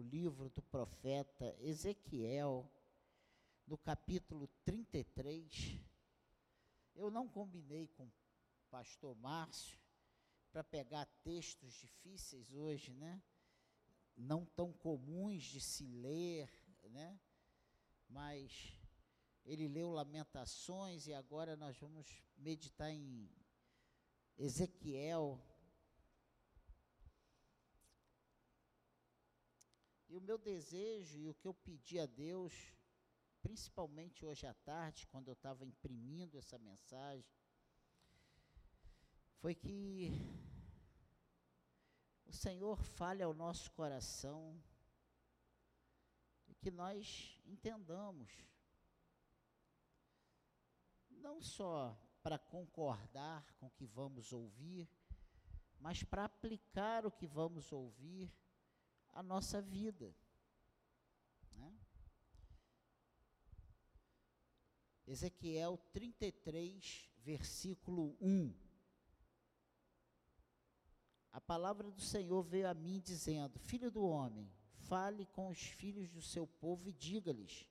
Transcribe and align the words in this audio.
no 0.00 0.08
livro 0.08 0.48
do 0.48 0.62
profeta 0.62 1.54
Ezequiel, 1.60 2.66
no 3.66 3.76
capítulo 3.76 4.48
33. 4.64 5.78
Eu 6.94 7.10
não 7.10 7.28
combinei 7.28 7.86
com 7.88 8.04
o 8.04 8.12
pastor 8.70 9.14
Márcio 9.16 9.78
para 10.50 10.64
pegar 10.64 11.04
textos 11.22 11.74
difíceis 11.74 12.50
hoje, 12.50 12.94
né? 12.94 13.22
Não 14.16 14.46
tão 14.46 14.72
comuns 14.72 15.42
de 15.42 15.60
se 15.60 15.84
ler, 15.86 16.50
né? 16.84 17.20
Mas 18.08 18.74
ele 19.44 19.68
leu 19.68 19.90
Lamentações 19.90 21.06
e 21.06 21.12
agora 21.12 21.56
nós 21.56 21.76
vamos 21.76 22.24
meditar 22.38 22.90
em 22.90 23.30
Ezequiel. 24.38 25.38
E 30.10 30.16
o 30.16 30.20
meu 30.20 30.36
desejo 30.36 31.20
e 31.20 31.28
o 31.28 31.34
que 31.34 31.46
eu 31.46 31.54
pedi 31.54 32.00
a 32.00 32.04
Deus, 32.04 32.52
principalmente 33.40 34.26
hoje 34.26 34.44
à 34.44 34.52
tarde, 34.52 35.06
quando 35.06 35.28
eu 35.28 35.34
estava 35.34 35.64
imprimindo 35.64 36.36
essa 36.36 36.58
mensagem, 36.58 37.24
foi 39.36 39.54
que 39.54 40.10
o 42.26 42.32
Senhor 42.32 42.82
fale 42.82 43.22
ao 43.22 43.32
nosso 43.32 43.70
coração 43.70 44.60
e 46.48 46.56
que 46.56 46.72
nós 46.72 47.40
entendamos 47.46 48.32
não 51.08 51.40
só 51.40 51.96
para 52.20 52.36
concordar 52.36 53.46
com 53.60 53.68
o 53.68 53.70
que 53.70 53.86
vamos 53.86 54.32
ouvir, 54.32 54.90
mas 55.78 56.02
para 56.02 56.24
aplicar 56.24 57.06
o 57.06 57.12
que 57.12 57.28
vamos 57.28 57.70
ouvir 57.70 58.39
à 59.12 59.22
nossa 59.22 59.60
vida. 59.60 60.14
Né? 61.52 61.78
Ezequiel 65.06 65.78
33, 65.92 67.10
versículo 67.18 68.16
1. 68.20 68.54
A 71.32 71.40
palavra 71.40 71.90
do 71.90 72.00
Senhor 72.00 72.42
veio 72.42 72.68
a 72.68 72.74
mim 72.74 73.00
dizendo: 73.00 73.58
Filho 73.58 73.90
do 73.90 74.02
homem, 74.02 74.50
fale 74.88 75.26
com 75.26 75.48
os 75.48 75.60
filhos 75.60 76.08
do 76.08 76.20
seu 76.20 76.46
povo 76.46 76.88
e 76.88 76.92
diga-lhes: 76.92 77.68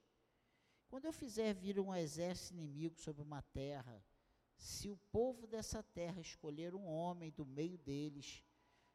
quando 0.90 1.04
eu 1.04 1.12
fizer 1.12 1.54
vir 1.54 1.78
um 1.78 1.94
exército 1.94 2.54
inimigo 2.54 2.98
sobre 2.98 3.22
uma 3.22 3.40
terra, 3.40 4.04
se 4.56 4.90
o 4.90 4.96
povo 5.12 5.46
dessa 5.46 5.84
terra 5.84 6.20
escolher 6.20 6.74
um 6.74 6.84
homem 6.84 7.30
do 7.30 7.46
meio 7.46 7.78
deles 7.78 8.42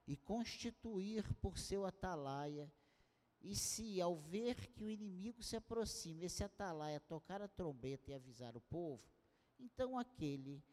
e 0.07 0.15
constituir 0.15 1.23
por 1.35 1.57
seu 1.57 1.85
atalaia, 1.85 2.71
e 3.41 3.55
se 3.55 4.01
ao 4.01 4.17
ver 4.17 4.71
que 4.71 4.83
o 4.83 4.89
inimigo 4.89 5.43
se 5.43 5.55
aproxima, 5.55 6.25
esse 6.25 6.43
atalaia 6.43 6.99
tocar 6.99 7.41
a 7.41 7.47
trombeta 7.47 8.11
e 8.11 8.13
avisar 8.13 8.55
o 8.57 8.61
povo, 8.61 9.03
então 9.59 9.97
aquele 9.97 10.63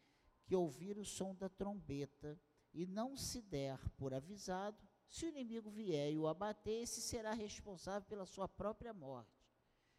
que 0.45 0.55
ouvir 0.55 0.97
o 0.97 1.05
som 1.05 1.35
da 1.35 1.49
trombeta 1.49 2.39
e 2.73 2.85
não 2.85 3.15
se 3.15 3.41
der 3.41 3.79
por 3.91 4.13
avisado, 4.13 4.77
se 5.09 5.25
o 5.25 5.29
inimigo 5.29 5.69
vier 5.69 6.11
e 6.11 6.17
o 6.17 6.27
abater, 6.27 6.81
esse 6.81 6.99
será 6.99 7.33
responsável 7.33 8.07
pela 8.09 8.25
sua 8.25 8.47
própria 8.47 8.93
morte. 8.93 9.47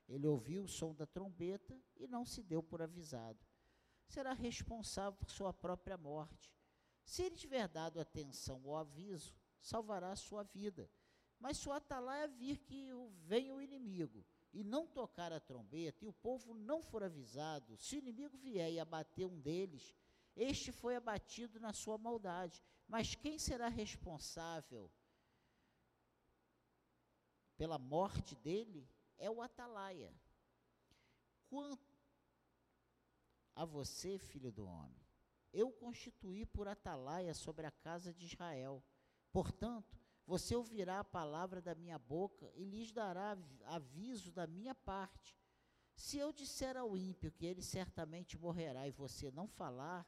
Ele 0.08 0.26
ouviu 0.26 0.64
o 0.64 0.68
som 0.68 0.92
da 0.92 1.06
trombeta 1.06 1.80
e 1.96 2.06
não 2.06 2.24
se 2.24 2.42
deu 2.42 2.62
por 2.62 2.82
avisado. 2.82 3.38
Será 4.08 4.32
responsável 4.32 5.12
por 5.12 5.30
sua 5.30 5.52
própria 5.52 5.96
morte. 5.96 6.52
Se 7.04 7.22
ele 7.22 7.36
tiver 7.36 7.68
dado 7.68 8.00
atenção 8.00 8.62
ao 8.64 8.76
aviso, 8.76 9.34
salvará 9.60 10.10
a 10.12 10.16
sua 10.16 10.42
vida. 10.42 10.90
Mas 11.38 11.58
se 11.58 11.68
o 11.68 11.72
atalaia 11.72 12.26
vir 12.26 12.58
que 12.58 12.90
vem 13.26 13.52
o 13.52 13.60
inimigo 13.60 14.24
e 14.52 14.64
não 14.64 14.86
tocar 14.86 15.32
a 15.32 15.40
trombeta, 15.40 16.04
e 16.04 16.08
o 16.08 16.12
povo 16.12 16.54
não 16.54 16.82
for 16.82 17.02
avisado, 17.02 17.76
se 17.76 17.96
o 17.96 17.98
inimigo 17.98 18.36
vier 18.38 18.72
e 18.72 18.80
abater 18.80 19.26
um 19.26 19.40
deles, 19.40 19.94
este 20.36 20.72
foi 20.72 20.96
abatido 20.96 21.60
na 21.60 21.72
sua 21.72 21.98
maldade. 21.98 22.62
Mas 22.88 23.14
quem 23.14 23.38
será 23.38 23.68
responsável 23.68 24.90
pela 27.56 27.78
morte 27.78 28.34
dele 28.36 28.88
é 29.18 29.30
o 29.30 29.42
atalaia. 29.42 30.12
Quanto 31.48 31.94
a 33.54 33.64
você, 33.64 34.18
filho 34.18 34.50
do 34.50 34.66
homem, 34.66 35.03
eu 35.54 35.70
constituí 35.70 36.44
por 36.44 36.68
atalaia 36.68 37.32
sobre 37.32 37.64
a 37.64 37.70
casa 37.70 38.12
de 38.12 38.26
Israel. 38.26 38.82
Portanto, 39.32 39.98
você 40.26 40.56
ouvirá 40.56 41.00
a 41.00 41.04
palavra 41.04 41.62
da 41.62 41.74
minha 41.74 41.98
boca 41.98 42.50
e 42.54 42.64
lhes 42.64 42.90
dará 42.92 43.38
aviso 43.66 44.32
da 44.32 44.46
minha 44.46 44.74
parte. 44.74 45.38
Se 45.94 46.18
eu 46.18 46.32
disser 46.32 46.76
ao 46.76 46.96
ímpio 46.96 47.30
que 47.30 47.46
ele 47.46 47.62
certamente 47.62 48.36
morrerá 48.36 48.88
e 48.88 48.92
você 48.92 49.30
não 49.30 49.46
falar, 49.46 50.06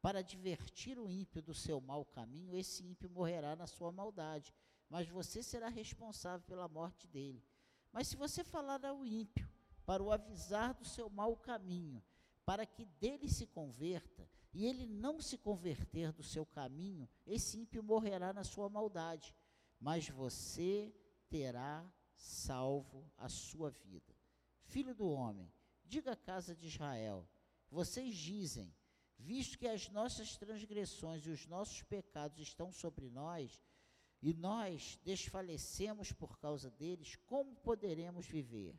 para 0.00 0.22
divertir 0.22 0.98
o 0.98 1.10
ímpio 1.10 1.42
do 1.42 1.54
seu 1.54 1.80
mau 1.80 2.04
caminho, 2.04 2.56
esse 2.56 2.84
ímpio 2.84 3.10
morrerá 3.10 3.54
na 3.54 3.66
sua 3.66 3.92
maldade, 3.92 4.54
mas 4.88 5.08
você 5.08 5.42
será 5.42 5.68
responsável 5.68 6.44
pela 6.46 6.68
morte 6.68 7.06
dele. 7.06 7.44
Mas 7.92 8.08
se 8.08 8.16
você 8.16 8.42
falar 8.42 8.84
ao 8.84 9.04
ímpio, 9.04 9.48
para 9.84 10.02
o 10.02 10.12
avisar 10.12 10.74
do 10.74 10.84
seu 10.84 11.08
mau 11.08 11.36
caminho, 11.36 12.02
para 12.44 12.66
que 12.66 12.84
dele 12.84 13.28
se 13.28 13.46
converta, 13.46 14.28
e 14.52 14.66
ele 14.66 14.86
não 14.86 15.20
se 15.20 15.36
converter 15.36 16.12
do 16.12 16.22
seu 16.22 16.44
caminho, 16.46 17.08
esse 17.26 17.58
ímpio 17.58 17.82
morrerá 17.82 18.32
na 18.32 18.44
sua 18.44 18.68
maldade, 18.68 19.34
mas 19.78 20.08
você 20.08 20.94
terá 21.28 21.88
salvo 22.14 23.10
a 23.16 23.28
sua 23.28 23.70
vida. 23.70 24.14
Filho 24.64 24.94
do 24.94 25.08
homem, 25.08 25.52
diga 25.84 26.12
à 26.12 26.16
casa 26.16 26.54
de 26.54 26.66
Israel: 26.66 27.28
vocês 27.70 28.16
dizem, 28.16 28.74
visto 29.18 29.58
que 29.58 29.68
as 29.68 29.88
nossas 29.90 30.36
transgressões 30.36 31.26
e 31.26 31.30
os 31.30 31.46
nossos 31.46 31.82
pecados 31.82 32.38
estão 32.40 32.72
sobre 32.72 33.08
nós, 33.10 33.62
e 34.20 34.34
nós 34.34 34.98
desfalecemos 35.04 36.10
por 36.12 36.38
causa 36.38 36.70
deles, 36.70 37.16
como 37.26 37.54
poderemos 37.56 38.26
viver? 38.26 38.78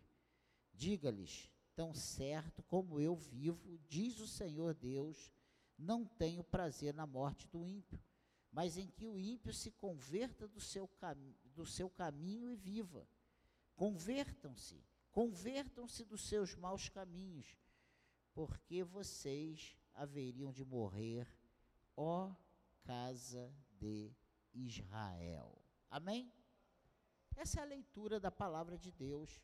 Diga-lhes: 0.73 1.49
tão 1.75 1.93
certo 1.93 2.61
como 2.63 2.99
eu 2.99 3.15
vivo, 3.15 3.79
diz 3.87 4.19
o 4.19 4.27
Senhor 4.27 4.73
Deus, 4.73 5.31
não 5.79 6.05
tenho 6.05 6.43
prazer 6.43 6.93
na 6.93 7.07
morte 7.07 7.47
do 7.47 7.65
ímpio, 7.65 7.99
mas 8.51 8.77
em 8.77 8.87
que 8.87 9.07
o 9.07 9.17
ímpio 9.17 9.53
se 9.53 9.71
converta 9.71 10.47
do 10.47 10.59
seu, 10.59 10.87
cam 10.87 11.17
do 11.55 11.65
seu 11.65 11.89
caminho 11.89 12.51
e 12.51 12.55
viva. 12.55 13.07
Convertam-se, 13.75 14.83
convertam-se 15.11 16.03
dos 16.03 16.27
seus 16.27 16.53
maus 16.55 16.89
caminhos, 16.89 17.55
porque 18.33 18.83
vocês 18.83 19.77
haveriam 19.93 20.51
de 20.51 20.65
morrer, 20.65 21.27
ó 21.95 22.35
casa 22.83 23.53
de 23.77 24.11
Israel. 24.53 25.63
Amém? 25.89 26.31
Essa 27.35 27.61
é 27.61 27.63
a 27.63 27.65
leitura 27.65 28.19
da 28.19 28.29
palavra 28.29 28.77
de 28.77 28.91
Deus, 28.91 29.41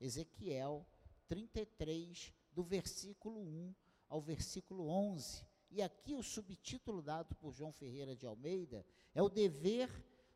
Ezequiel 0.00 0.86
33, 1.28 2.32
do 2.52 2.62
versículo 2.62 3.40
1 3.40 3.74
ao 4.08 4.20
versículo 4.22 4.88
11. 4.88 5.53
E 5.74 5.82
aqui 5.82 6.14
o 6.14 6.22
subtítulo 6.22 7.02
dado 7.02 7.34
por 7.34 7.52
João 7.52 7.72
Ferreira 7.72 8.14
de 8.14 8.24
Almeida 8.24 8.86
é 9.12 9.20
o 9.20 9.28
dever 9.28 9.90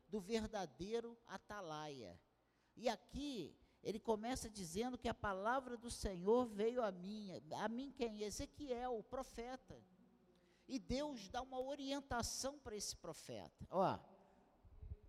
do 0.09 0.19
verdadeiro 0.19 1.17
atalaia. 1.25 2.19
E 2.75 2.89
aqui 2.89 3.55
ele 3.81 4.01
começa 4.01 4.49
dizendo 4.49 4.97
que 4.97 5.07
a 5.07 5.13
palavra 5.13 5.77
do 5.77 5.89
Senhor 5.89 6.45
veio 6.45 6.83
a 6.83 6.91
mim, 6.91 7.29
a 7.53 7.69
mim 7.69 7.89
quem? 7.89 8.21
Ezequiel, 8.21 8.97
o 8.97 9.03
profeta. 9.03 9.81
E 10.67 10.77
Deus 10.77 11.29
dá 11.29 11.41
uma 11.41 11.61
orientação 11.61 12.59
para 12.59 12.75
esse 12.75 12.97
profeta. 12.97 13.65
Ó, 13.69 13.97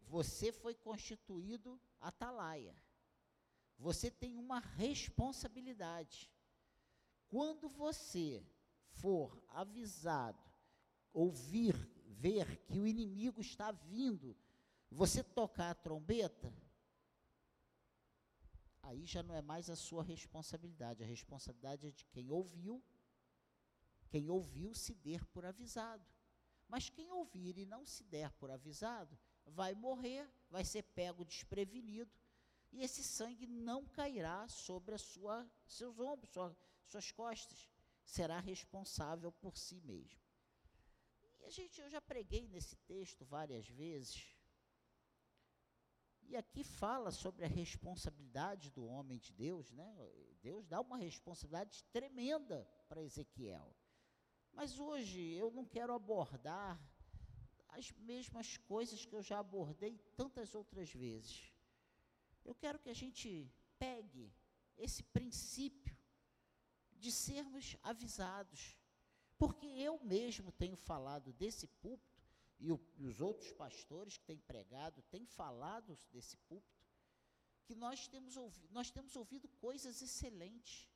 você 0.06 0.52
foi 0.52 0.76
constituído 0.76 1.80
atalaia. 2.00 2.76
Você 3.76 4.12
tem 4.12 4.36
uma 4.36 4.60
responsabilidade. 4.60 6.30
Quando 7.26 7.68
você 7.68 8.46
for 8.92 9.42
avisado, 9.48 10.38
ouvir, 11.12 11.74
ver 12.06 12.56
que 12.66 12.78
o 12.78 12.86
inimigo 12.86 13.40
está 13.40 13.72
vindo, 13.72 14.36
você 14.90 15.22
tocar 15.22 15.70
a 15.70 15.74
trombeta, 15.74 16.52
aí 18.82 19.06
já 19.06 19.22
não 19.22 19.34
é 19.34 19.40
mais 19.42 19.70
a 19.70 19.76
sua 19.76 20.02
responsabilidade, 20.02 21.02
a 21.02 21.06
responsabilidade 21.06 21.86
é 21.86 21.90
de 21.90 22.04
quem 22.06 22.30
ouviu 22.30 22.82
quem 24.10 24.28
ouviu 24.28 24.74
se 24.74 24.92
der 24.94 25.24
por 25.26 25.46
avisado. 25.46 26.04
Mas 26.68 26.88
quem 26.88 27.10
ouvir 27.10 27.56
e 27.58 27.64
não 27.64 27.86
se 27.86 28.04
der 28.04 28.30
por 28.32 28.50
avisado, 28.50 29.16
vai 29.46 29.74
morrer, 29.74 30.28
vai 30.50 30.64
ser 30.64 30.82
pego 30.82 31.24
desprevenido, 31.24 32.10
e 32.72 32.82
esse 32.82 33.02
sangue 33.02 33.46
não 33.46 33.84
cairá 33.86 34.46
sobre 34.48 34.94
a 34.94 34.98
sua, 34.98 35.48
seus 35.66 35.98
ombros, 35.98 36.32
sua, 36.32 36.56
suas 36.84 37.10
costas. 37.10 37.68
Será 38.10 38.40
responsável 38.40 39.30
por 39.30 39.56
si 39.56 39.80
mesmo. 39.82 40.20
E 41.38 41.44
a 41.44 41.50
gente, 41.50 41.80
eu 41.80 41.88
já 41.88 42.00
preguei 42.00 42.48
nesse 42.48 42.74
texto 42.78 43.24
várias 43.24 43.68
vezes. 43.68 44.36
E 46.22 46.36
aqui 46.36 46.64
fala 46.64 47.12
sobre 47.12 47.44
a 47.44 47.48
responsabilidade 47.48 48.68
do 48.72 48.84
homem 48.84 49.16
de 49.16 49.32
Deus, 49.32 49.70
né? 49.70 49.88
Deus 50.42 50.66
dá 50.66 50.80
uma 50.80 50.98
responsabilidade 50.98 51.84
tremenda 51.92 52.68
para 52.88 53.00
Ezequiel. 53.00 53.72
Mas 54.52 54.80
hoje 54.80 55.20
eu 55.34 55.52
não 55.52 55.64
quero 55.64 55.94
abordar 55.94 56.80
as 57.68 57.92
mesmas 57.92 58.56
coisas 58.56 59.06
que 59.06 59.14
eu 59.14 59.22
já 59.22 59.38
abordei 59.38 59.96
tantas 60.16 60.52
outras 60.56 60.92
vezes. 60.92 61.54
Eu 62.44 62.56
quero 62.56 62.80
que 62.80 62.90
a 62.90 62.94
gente 63.02 63.48
pegue 63.78 64.34
esse 64.76 65.04
princípio 65.04 65.99
de 67.00 67.10
sermos 67.10 67.76
avisados. 67.82 68.76
Porque 69.38 69.66
eu 69.66 69.98
mesmo 70.04 70.52
tenho 70.52 70.76
falado 70.76 71.32
desse 71.32 71.66
púlpito, 71.66 72.20
e, 72.58 72.70
o, 72.70 72.78
e 72.98 73.06
os 73.06 73.22
outros 73.22 73.50
pastores 73.52 74.18
que 74.18 74.24
têm 74.26 74.38
pregado 74.38 75.02
têm 75.10 75.24
falado 75.24 75.98
desse 76.12 76.36
púlpito, 76.36 76.86
que 77.64 77.74
nós 77.74 78.06
temos, 78.06 78.36
ouvi, 78.36 78.68
nós 78.70 78.90
temos 78.90 79.16
ouvido 79.16 79.48
coisas 79.48 80.02
excelentes, 80.02 80.90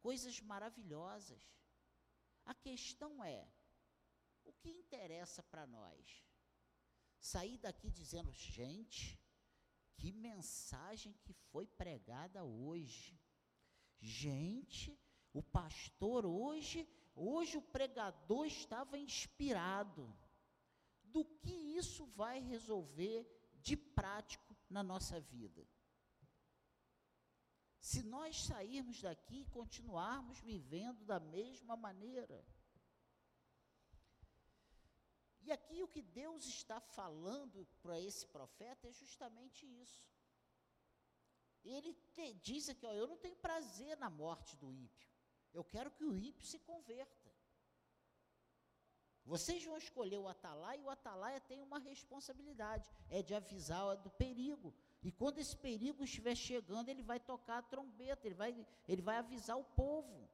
coisas 0.00 0.40
maravilhosas. 0.40 1.40
A 2.44 2.54
questão 2.54 3.22
é, 3.22 3.46
o 4.44 4.52
que 4.52 4.70
interessa 4.70 5.42
para 5.42 5.66
nós? 5.66 6.24
Sair 7.18 7.58
daqui 7.58 7.90
dizendo, 7.90 8.32
gente, 8.32 9.20
que 9.96 10.12
mensagem 10.12 11.12
que 11.24 11.32
foi 11.32 11.66
pregada 11.66 12.44
hoje. 12.44 13.20
Gente, 13.98 14.98
o 15.38 15.42
pastor 15.42 16.24
hoje, 16.24 16.88
hoje 17.14 17.58
o 17.58 17.62
pregador 17.62 18.46
estava 18.46 18.96
inspirado. 18.96 20.10
Do 21.04 21.24
que 21.24 21.52
isso 21.52 22.06
vai 22.06 22.40
resolver 22.40 23.26
de 23.60 23.76
prático 23.76 24.56
na 24.68 24.82
nossa 24.82 25.20
vida? 25.20 25.66
Se 27.78 28.02
nós 28.02 28.44
sairmos 28.44 29.02
daqui 29.02 29.42
e 29.42 29.50
continuarmos 29.50 30.38
vivendo 30.40 31.04
da 31.04 31.20
mesma 31.20 31.76
maneira. 31.76 32.42
E 35.42 35.52
aqui 35.52 35.82
o 35.82 35.88
que 35.88 36.02
Deus 36.02 36.46
está 36.46 36.80
falando 36.80 37.66
para 37.82 38.00
esse 38.00 38.26
profeta 38.26 38.88
é 38.88 38.92
justamente 38.92 39.64
isso. 39.82 40.02
Ele 41.62 41.94
te, 42.14 42.32
diz 42.34 42.68
aqui, 42.68 42.86
ó, 42.86 42.92
eu 42.92 43.06
não 43.06 43.18
tenho 43.18 43.36
prazer 43.36 43.96
na 43.96 44.10
morte 44.10 44.56
do 44.56 44.72
ímpio. 44.72 45.15
Eu 45.58 45.64
quero 45.74 45.90
que 45.96 46.04
o 46.04 46.14
ímpio 46.28 46.44
se 46.52 46.58
converta. 46.70 47.30
Vocês 49.32 49.64
vão 49.68 49.76
escolher 49.84 50.18
o 50.18 50.28
atalaia 50.28 50.80
e 50.80 50.84
o 50.84 50.90
atalaia 50.90 51.40
tem 51.40 51.60
uma 51.68 51.78
responsabilidade, 51.90 52.88
é 53.10 53.22
de 53.28 53.34
avisar 53.34 53.96
do 54.04 54.10
perigo. 54.10 54.72
E 55.02 55.10
quando 55.10 55.38
esse 55.38 55.56
perigo 55.56 56.04
estiver 56.04 56.36
chegando, 56.36 56.90
ele 56.90 57.02
vai 57.02 57.18
tocar 57.18 57.58
a 57.58 57.68
trombeta, 57.72 58.26
ele 58.26 58.38
vai, 58.42 58.66
ele 58.86 59.02
vai 59.08 59.16
avisar 59.16 59.58
o 59.58 59.64
povo. 59.82 60.28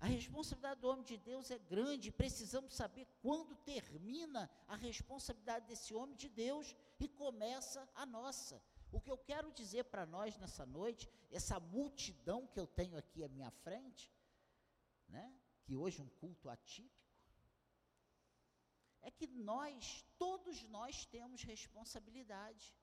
A 0.00 0.06
responsabilidade 0.06 0.80
do 0.80 0.88
homem 0.88 1.04
de 1.04 1.16
Deus 1.16 1.50
é 1.50 1.58
grande, 1.58 2.10
precisamos 2.10 2.74
saber 2.74 3.06
quando 3.20 3.54
termina 3.56 4.50
a 4.66 4.74
responsabilidade 4.74 5.66
desse 5.66 5.92
homem 5.94 6.16
de 6.16 6.28
Deus 6.28 6.74
e 6.98 7.08
começa 7.08 7.88
a 7.94 8.06
nossa. 8.06 8.60
O 8.92 9.00
que 9.00 9.10
eu 9.10 9.16
quero 9.16 9.50
dizer 9.52 9.84
para 9.84 10.04
nós 10.04 10.36
nessa 10.36 10.66
noite, 10.66 11.08
essa 11.30 11.58
multidão 11.58 12.46
que 12.46 12.60
eu 12.60 12.66
tenho 12.66 12.96
aqui 12.96 13.24
à 13.24 13.28
minha 13.28 13.50
frente, 13.50 14.12
né, 15.08 15.34
que 15.64 15.74
hoje 15.74 15.98
é 15.98 16.02
um 16.02 16.08
culto 16.20 16.50
atípico, 16.50 17.02
é 19.00 19.10
que 19.10 19.26
nós, 19.26 20.04
todos 20.18 20.62
nós 20.64 21.06
temos 21.06 21.42
responsabilidade. 21.42 22.76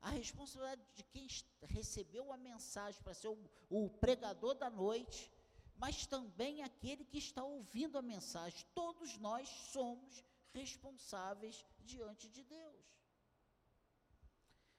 A 0.00 0.10
responsabilidade 0.10 0.82
de 0.94 1.04
quem 1.04 1.26
recebeu 1.62 2.32
a 2.32 2.36
mensagem 2.36 3.00
para 3.02 3.14
ser 3.14 3.28
o, 3.28 3.38
o 3.70 3.88
pregador 3.88 4.54
da 4.54 4.68
noite, 4.68 5.30
mas 5.76 6.06
também 6.06 6.62
aquele 6.62 7.04
que 7.04 7.18
está 7.18 7.44
ouvindo 7.44 7.96
a 7.96 8.02
mensagem. 8.02 8.66
Todos 8.74 9.16
nós 9.18 9.48
somos 9.48 10.24
responsáveis 10.52 11.64
diante 11.80 12.28
de 12.28 12.42
Deus. 12.42 12.67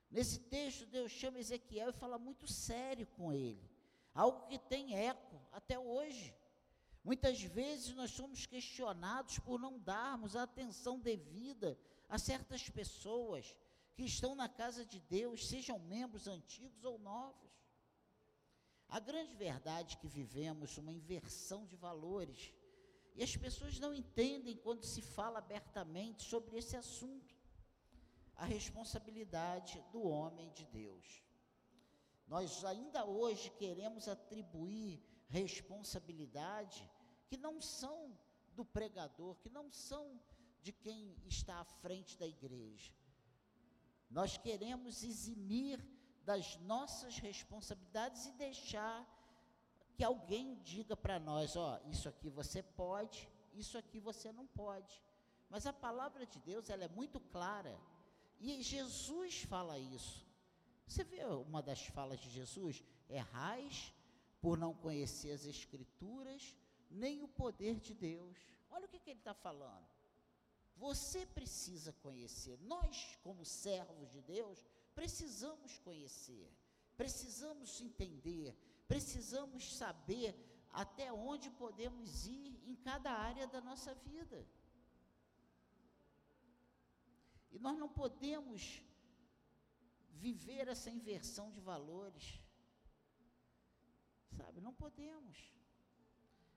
Nesse 0.09 0.39
texto, 0.39 0.85
Deus 0.87 1.11
chama 1.11 1.39
Ezequiel 1.39 1.89
e 1.89 1.93
fala 1.93 2.17
muito 2.17 2.47
sério 2.47 3.05
com 3.07 3.31
ele, 3.31 3.69
algo 4.13 4.47
que 4.47 4.57
tem 4.57 4.95
eco 4.95 5.39
até 5.51 5.77
hoje. 5.77 6.35
Muitas 7.03 7.41
vezes 7.41 7.93
nós 7.95 8.11
somos 8.11 8.45
questionados 8.45 9.39
por 9.39 9.59
não 9.59 9.79
darmos 9.79 10.35
a 10.35 10.43
atenção 10.43 10.99
devida 10.99 11.79
a 12.07 12.17
certas 12.17 12.67
pessoas 12.69 13.55
que 13.93 14.03
estão 14.03 14.33
na 14.33 14.49
casa 14.49 14.83
de 14.85 14.99
Deus, 14.99 15.47
sejam 15.47 15.77
membros 15.77 16.27
antigos 16.27 16.83
ou 16.83 16.97
novos. 16.97 17.49
A 18.87 18.99
grande 18.99 19.35
verdade 19.35 19.95
é 19.95 19.99
que 19.99 20.07
vivemos 20.07 20.77
uma 20.77 20.91
inversão 20.91 21.65
de 21.67 21.75
valores 21.75 22.51
e 23.15 23.23
as 23.23 23.35
pessoas 23.35 23.77
não 23.79 23.93
entendem 23.93 24.57
quando 24.57 24.83
se 24.83 25.01
fala 25.01 25.37
abertamente 25.37 26.23
sobre 26.23 26.57
esse 26.57 26.75
assunto 26.75 27.38
a 28.39 28.45
responsabilidade 28.45 29.83
do 29.91 30.01
homem 30.01 30.49
de 30.51 30.65
Deus. 30.65 31.21
Nós 32.25 32.63
ainda 32.63 33.05
hoje 33.05 33.49
queremos 33.51 34.07
atribuir 34.07 35.03
responsabilidade 35.27 36.89
que 37.27 37.35
não 37.35 37.61
são 37.61 38.17
do 38.55 38.63
pregador, 38.63 39.35
que 39.35 39.49
não 39.49 39.69
são 39.69 40.19
de 40.61 40.71
quem 40.71 41.15
está 41.27 41.59
à 41.59 41.65
frente 41.65 42.17
da 42.17 42.25
igreja. 42.25 42.93
Nós 44.09 44.37
queremos 44.37 45.03
eximir 45.03 45.85
das 46.23 46.55
nossas 46.61 47.17
responsabilidades 47.17 48.25
e 48.25 48.31
deixar 48.31 49.05
que 49.95 50.03
alguém 50.03 50.55
diga 50.63 50.95
para 50.95 51.19
nós, 51.19 51.57
ó, 51.57 51.79
isso 51.87 52.07
aqui 52.07 52.29
você 52.29 52.63
pode, 52.63 53.29
isso 53.53 53.77
aqui 53.77 53.99
você 53.99 54.31
não 54.31 54.47
pode. 54.47 55.03
Mas 55.49 55.65
a 55.65 55.73
palavra 55.73 56.25
de 56.25 56.39
Deus, 56.39 56.69
ela 56.69 56.85
é 56.85 56.87
muito 56.87 57.19
clara. 57.19 57.77
E 58.39 58.61
Jesus 58.61 59.43
fala 59.43 59.77
isso. 59.77 60.25
Você 60.87 61.03
vê 61.03 61.23
uma 61.25 61.61
das 61.61 61.85
falas 61.87 62.19
de 62.19 62.29
Jesus? 62.29 62.83
Errais 63.09 63.93
por 64.41 64.57
não 64.57 64.73
conhecer 64.73 65.31
as 65.31 65.45
Escrituras, 65.45 66.55
nem 66.89 67.21
o 67.21 67.27
poder 67.27 67.79
de 67.79 67.93
Deus. 67.93 68.37
Olha 68.69 68.85
o 68.85 68.89
que, 68.89 68.99
que 68.99 69.09
ele 69.09 69.19
está 69.19 69.33
falando. 69.33 69.87
Você 70.77 71.25
precisa 71.25 71.91
conhecer. 72.01 72.57
Nós, 72.61 73.17
como 73.21 73.43
servos 73.43 74.09
de 74.09 74.21
Deus, 74.21 74.65
precisamos 74.95 75.77
conhecer, 75.79 76.49
precisamos 76.95 77.81
entender, 77.81 78.55
precisamos 78.87 79.75
saber 79.75 80.33
até 80.71 81.11
onde 81.11 81.49
podemos 81.51 82.25
ir 82.27 82.61
em 82.65 82.75
cada 82.75 83.11
área 83.11 83.45
da 83.47 83.59
nossa 83.59 83.93
vida. 83.95 84.45
E 87.51 87.59
nós 87.59 87.77
não 87.77 87.89
podemos 87.89 88.81
viver 90.11 90.67
essa 90.67 90.89
inversão 90.89 91.49
de 91.51 91.59
valores. 91.59 92.39
Sabe, 94.37 94.61
não 94.61 94.73
podemos. 94.73 95.37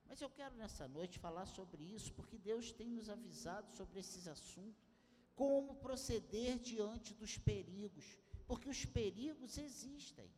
Mas 0.07 0.21
eu 0.21 0.29
quero 0.29 0.55
nessa 0.57 0.87
noite 0.87 1.19
falar 1.19 1.47
sobre 1.47 1.83
isso, 1.83 2.13
porque 2.13 2.37
Deus 2.37 2.73
tem 2.73 2.89
nos 2.91 3.09
avisado 3.09 3.71
sobre 3.75 4.01
esses 4.01 4.27
assuntos, 4.29 4.85
como 5.35 5.77
proceder 5.77 6.59
diante 6.59 7.15
dos 7.15 7.39
perigos, 7.39 8.05
porque 8.47 8.69
os 8.69 8.85
perigos 8.85 9.57
existem. 9.57 10.31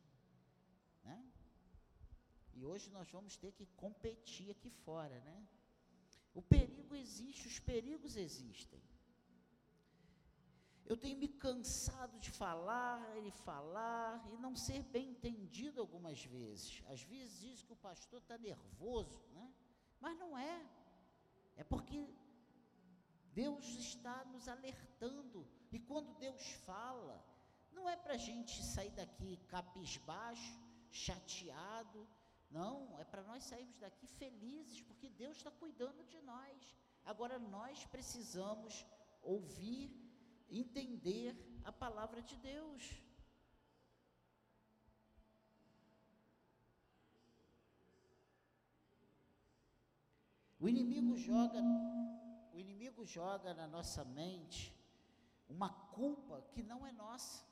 Né? 1.03 1.19
E 2.55 2.65
hoje 2.65 2.89
nós 2.91 3.11
vamos 3.11 3.37
ter 3.37 3.53
que 3.53 3.67
competir 3.85 4.51
aqui 4.53 4.71
fora, 4.71 5.21
né? 5.23 5.49
O 6.33 6.43
perigo 6.43 6.95
existe, 6.95 7.49
os 7.49 7.59
perigos 7.59 8.17
existem. 8.17 8.81
Eu 10.87 10.97
tenho 10.97 11.17
me 11.17 11.29
cansado 11.29 12.19
de 12.19 12.31
falar 12.31 13.01
e 13.27 13.31
falar 13.31 14.23
e 14.33 14.37
não 14.37 14.55
ser 14.55 14.83
bem 14.83 15.11
entendido 15.11 15.81
algumas 15.81 16.23
vezes. 16.25 16.83
Às 16.89 17.03
vezes 17.03 17.41
diz 17.41 17.63
que 17.63 17.73
o 17.73 17.77
pastor 17.77 18.21
está 18.21 18.37
nervoso, 18.37 19.23
né? 19.33 19.51
mas 19.99 20.19
não 20.19 20.37
é. 20.37 20.67
É 21.57 21.65
porque 21.65 22.07
Deus 23.33 23.65
está 23.79 24.25
nos 24.27 24.47
alertando. 24.47 25.47
E 25.73 25.79
quando 25.79 26.19
Deus 26.19 26.43
fala, 26.67 27.25
não 27.73 27.89
é 27.89 27.97
para 27.97 28.15
a 28.15 28.19
gente 28.19 28.63
sair 28.63 28.91
daqui 28.91 29.39
capisbaixo, 29.49 30.61
chateado. 30.91 32.07
Não, 32.51 32.99
é 32.99 33.05
para 33.05 33.23
nós 33.23 33.43
sairmos 33.45 33.79
daqui 33.79 34.07
felizes, 34.07 34.83
porque 34.83 35.09
Deus 35.09 35.39
está 35.39 35.51
cuidando 35.51 36.05
de 36.05 36.21
nós. 36.21 36.77
Agora 37.05 37.39
nós 37.39 37.85
precisamos 37.87 38.87
ouvir 39.23 40.04
entender 40.61 41.37
a 41.65 41.73
palavra 41.73 42.23
de 42.23 42.37
Deus. 42.37 42.83
O 50.61 50.69
inimigo 50.69 51.17
joga, 51.19 51.61
o 52.53 52.59
inimigo 52.59 53.05
joga 53.05 53.53
na 53.53 53.67
nossa 53.67 54.05
mente 54.05 54.75
uma 55.49 55.69
culpa 55.69 56.41
que 56.53 56.63
não 56.63 56.87
é 56.87 56.93
nossa. 56.93 57.45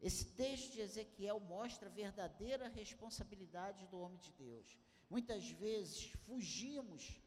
Esse 0.00 0.24
texto 0.34 0.72
de 0.72 0.80
Ezequiel 0.80 1.38
mostra 1.40 1.88
a 1.88 1.92
verdadeira 1.92 2.68
responsabilidade 2.68 3.86
do 3.88 4.00
homem 4.00 4.18
de 4.18 4.32
Deus. 4.32 4.78
Muitas 5.10 5.50
vezes 5.50 6.10
fugimos 6.24 7.20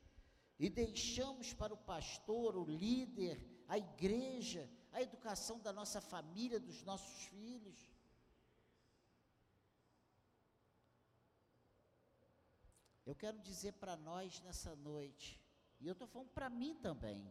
e 0.63 0.70
deixamos 0.70 1.53
para 1.53 1.74
o 1.74 1.77
pastor, 1.77 2.55
o 2.55 2.63
líder, 2.63 3.36
a 3.67 3.77
igreja, 3.77 4.72
a 4.93 5.01
educação 5.01 5.60
da 5.60 5.74
nossa 5.74 6.00
família, 6.00 6.58
dos 6.58 6.82
nossos 6.84 7.25
filhos. 7.25 7.77
Eu 13.05 13.13
quero 13.13 13.38
dizer 13.39 13.74
para 13.74 13.98
nós 13.98 14.39
nessa 14.39 14.74
noite, 14.77 15.38
e 15.82 15.86
eu 15.86 15.91
estou 15.91 16.08
falando 16.08 16.29
para 16.29 16.50
mim 16.50 16.74
também, 16.75 17.29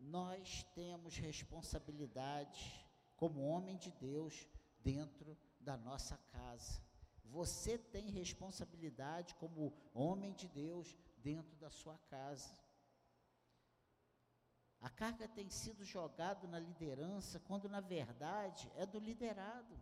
nós 0.00 0.64
temos 0.74 1.16
responsabilidade 1.16 2.84
como 3.14 3.46
homem 3.46 3.76
de 3.76 3.92
Deus 3.92 4.44
dentro 4.80 5.38
da 5.60 5.76
nossa 5.76 6.16
casa. 6.32 6.82
Você 7.26 7.78
tem 7.78 8.10
responsabilidade 8.10 9.36
como 9.36 9.72
homem 9.94 10.32
de 10.32 10.48
Deus 10.48 10.96
dentro 11.22 11.56
da 11.56 11.70
sua 11.70 11.98
casa. 12.10 12.56
A 14.80 14.90
carga 14.90 15.28
tem 15.28 15.48
sido 15.48 15.84
jogada 15.84 16.46
na 16.48 16.58
liderança, 16.58 17.38
quando 17.40 17.68
na 17.68 17.80
verdade 17.80 18.70
é 18.74 18.84
do 18.84 18.98
liderado. 18.98 19.80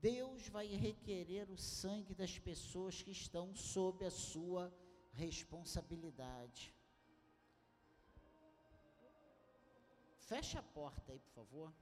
Deus 0.00 0.46
vai 0.48 0.66
requerer 0.66 1.50
o 1.50 1.56
sangue 1.56 2.14
das 2.14 2.38
pessoas 2.38 3.02
que 3.02 3.10
estão 3.10 3.54
sob 3.54 4.04
a 4.04 4.10
sua 4.10 4.72
responsabilidade. 5.12 6.74
Feche 10.20 10.58
a 10.58 10.62
porta 10.62 11.12
aí, 11.12 11.18
por 11.18 11.32
favor. 11.32 11.72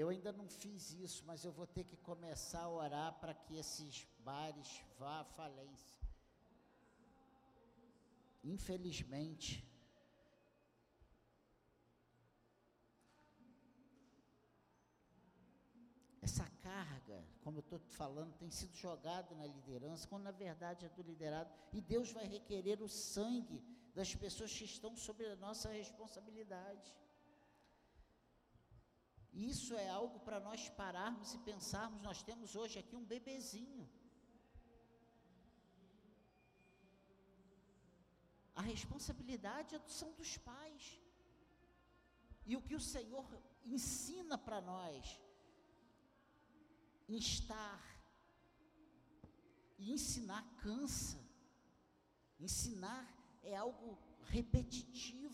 Eu 0.00 0.10
ainda 0.10 0.30
não 0.30 0.46
fiz 0.46 0.92
isso, 0.92 1.24
mas 1.24 1.42
eu 1.42 1.50
vou 1.58 1.66
ter 1.66 1.82
que 1.90 1.96
começar 1.96 2.64
a 2.64 2.68
orar 2.68 3.14
para 3.18 3.32
que 3.32 3.56
esses 3.56 4.06
bares 4.18 4.70
vá 4.98 5.20
à 5.20 5.24
falência. 5.24 5.96
Infelizmente, 8.44 9.48
essa 16.20 16.44
carga, 16.62 17.24
como 17.42 17.56
eu 17.56 17.60
estou 17.60 17.78
falando, 17.78 18.36
tem 18.36 18.50
sido 18.50 18.76
jogada 18.76 19.34
na 19.34 19.46
liderança, 19.46 20.06
quando 20.06 20.24
na 20.24 20.30
verdade 20.30 20.84
é 20.84 20.90
do 20.90 21.00
liderado, 21.00 21.50
e 21.72 21.80
Deus 21.80 22.12
vai 22.12 22.26
requerer 22.26 22.82
o 22.82 22.88
sangue 22.88 23.64
das 23.94 24.14
pessoas 24.14 24.52
que 24.52 24.66
estão 24.66 24.94
sob 24.94 25.24
a 25.24 25.36
nossa 25.36 25.70
responsabilidade. 25.70 26.94
Isso 29.36 29.74
é 29.74 29.88
algo 29.88 30.18
para 30.20 30.40
nós 30.40 30.68
pararmos 30.80 31.34
e 31.34 31.38
pensarmos. 31.38 32.00
Nós 32.00 32.22
temos 32.22 32.56
hoje 32.56 32.78
aqui 32.78 32.96
um 32.96 33.04
bebezinho. 33.04 33.86
A 38.54 38.62
responsabilidade 38.62 39.74
é 39.74 39.80
são 39.86 40.10
dos 40.12 40.38
pais. 40.38 40.84
E 42.46 42.56
o 42.56 42.62
que 42.62 42.74
o 42.74 42.80
Senhor 42.80 43.26
ensina 43.64 44.38
para 44.38 44.60
nós, 44.60 45.20
instar 47.06 47.82
e 49.78 49.92
ensinar 49.92 50.42
cansa. 50.62 51.20
Ensinar 52.40 53.04
é 53.42 53.54
algo 53.54 53.98
repetitivo, 54.34 55.25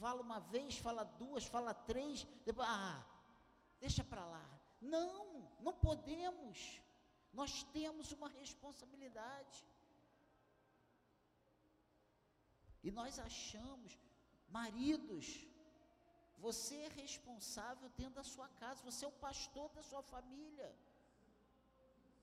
fala 0.00 0.20
uma 0.28 0.40
vez, 0.54 0.78
fala 0.86 1.04
duas, 1.22 1.44
fala 1.54 1.72
três, 1.90 2.26
depois, 2.46 2.68
ah, 2.68 3.00
deixa 3.84 4.02
para 4.12 4.24
lá. 4.34 4.46
Não, 4.80 5.24
não 5.66 5.74
podemos. 5.86 6.58
Nós 7.38 7.52
temos 7.76 8.06
uma 8.18 8.28
responsabilidade. 8.40 9.58
E 12.82 12.90
nós 12.98 13.18
achamos, 13.28 13.98
maridos, 14.58 15.26
você 16.46 16.76
é 16.88 16.88
responsável 17.02 17.88
dentro 18.00 18.14
da 18.20 18.24
sua 18.34 18.48
casa, 18.62 18.88
você 18.90 19.04
é 19.04 19.08
o 19.08 19.20
pastor 19.26 19.68
da 19.76 19.82
sua 19.90 20.02
família. 20.14 20.70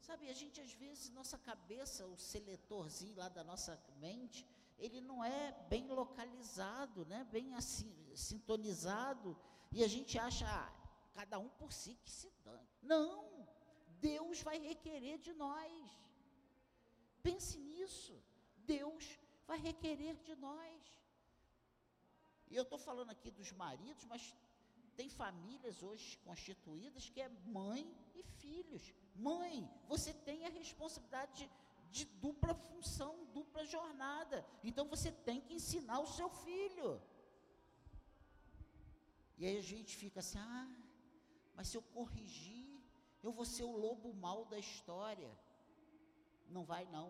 Sabe, 0.08 0.30
a 0.30 0.38
gente 0.42 0.60
às 0.66 0.74
vezes, 0.84 1.10
nossa 1.20 1.38
cabeça, 1.50 2.06
o 2.06 2.18
seletorzinho 2.18 3.16
lá 3.22 3.30
da 3.38 3.44
nossa 3.44 3.74
mente, 4.06 4.40
ele 4.78 5.02
não 5.02 5.24
é 5.24 5.52
bem 5.70 5.88
localizado, 5.88 7.06
né? 7.06 7.24
bem 7.32 7.54
assim, 7.56 7.94
sintonizado, 8.16 9.38
e 9.72 9.84
a 9.84 9.88
gente 9.88 10.18
acha, 10.18 10.46
ah, 10.48 10.72
cada 11.14 11.40
um 11.40 11.50
por 11.50 11.74
si 11.74 11.96
que 12.04 12.12
se 12.12 12.32
dane. 12.44 12.68
Não, 12.82 13.48
Deus 14.00 14.42
vai 14.42 14.60
requerer 14.60 15.18
de 15.18 15.34
nós. 15.34 15.72
Pense 17.22 17.58
nisso. 17.60 18.16
Deus 18.66 19.20
vai 19.46 19.58
requerer 19.60 20.16
de 20.18 20.36
nós. 20.36 20.82
E 22.50 22.56
eu 22.56 22.64
estou 22.64 22.78
falando 22.78 23.10
aqui 23.10 23.30
dos 23.32 23.52
maridos, 23.52 24.06
mas 24.06 24.36
tem 24.96 25.10
famílias 25.10 25.84
hoje 25.84 26.18
constituídas 26.20 27.10
que 27.10 27.22
é 27.22 27.30
mãe 27.46 27.86
e 28.16 28.24
filhos. 28.24 28.94
Mãe, 29.16 29.70
você 29.88 30.14
tem 30.14 30.46
a 30.46 30.50
responsabilidade 30.50 31.34
de, 31.40 31.52
de 31.92 32.06
dupla 32.06 32.54
função, 32.54 33.26
dupla 33.34 33.66
jornada. 33.66 34.46
Então 34.64 34.88
você 34.88 35.12
tem 35.12 35.40
que 35.42 35.54
ensinar 35.54 36.00
o 36.00 36.08
seu 36.08 36.30
filho. 36.30 37.02
E 39.38 39.46
aí 39.46 39.58
a 39.58 39.62
gente 39.62 39.96
fica 39.96 40.20
assim: 40.20 40.40
ah, 40.40 40.70
mas 41.56 41.68
se 41.68 41.78
eu 41.78 41.82
corrigir, 41.82 42.68
eu 43.24 43.32
vou 43.32 43.46
ser 43.46 43.64
o 43.64 43.78
lobo 43.78 44.14
mau 44.14 44.46
da 44.46 44.60
história. 44.60 45.32
Não 46.50 46.64
vai, 46.64 46.86
não. 46.86 47.10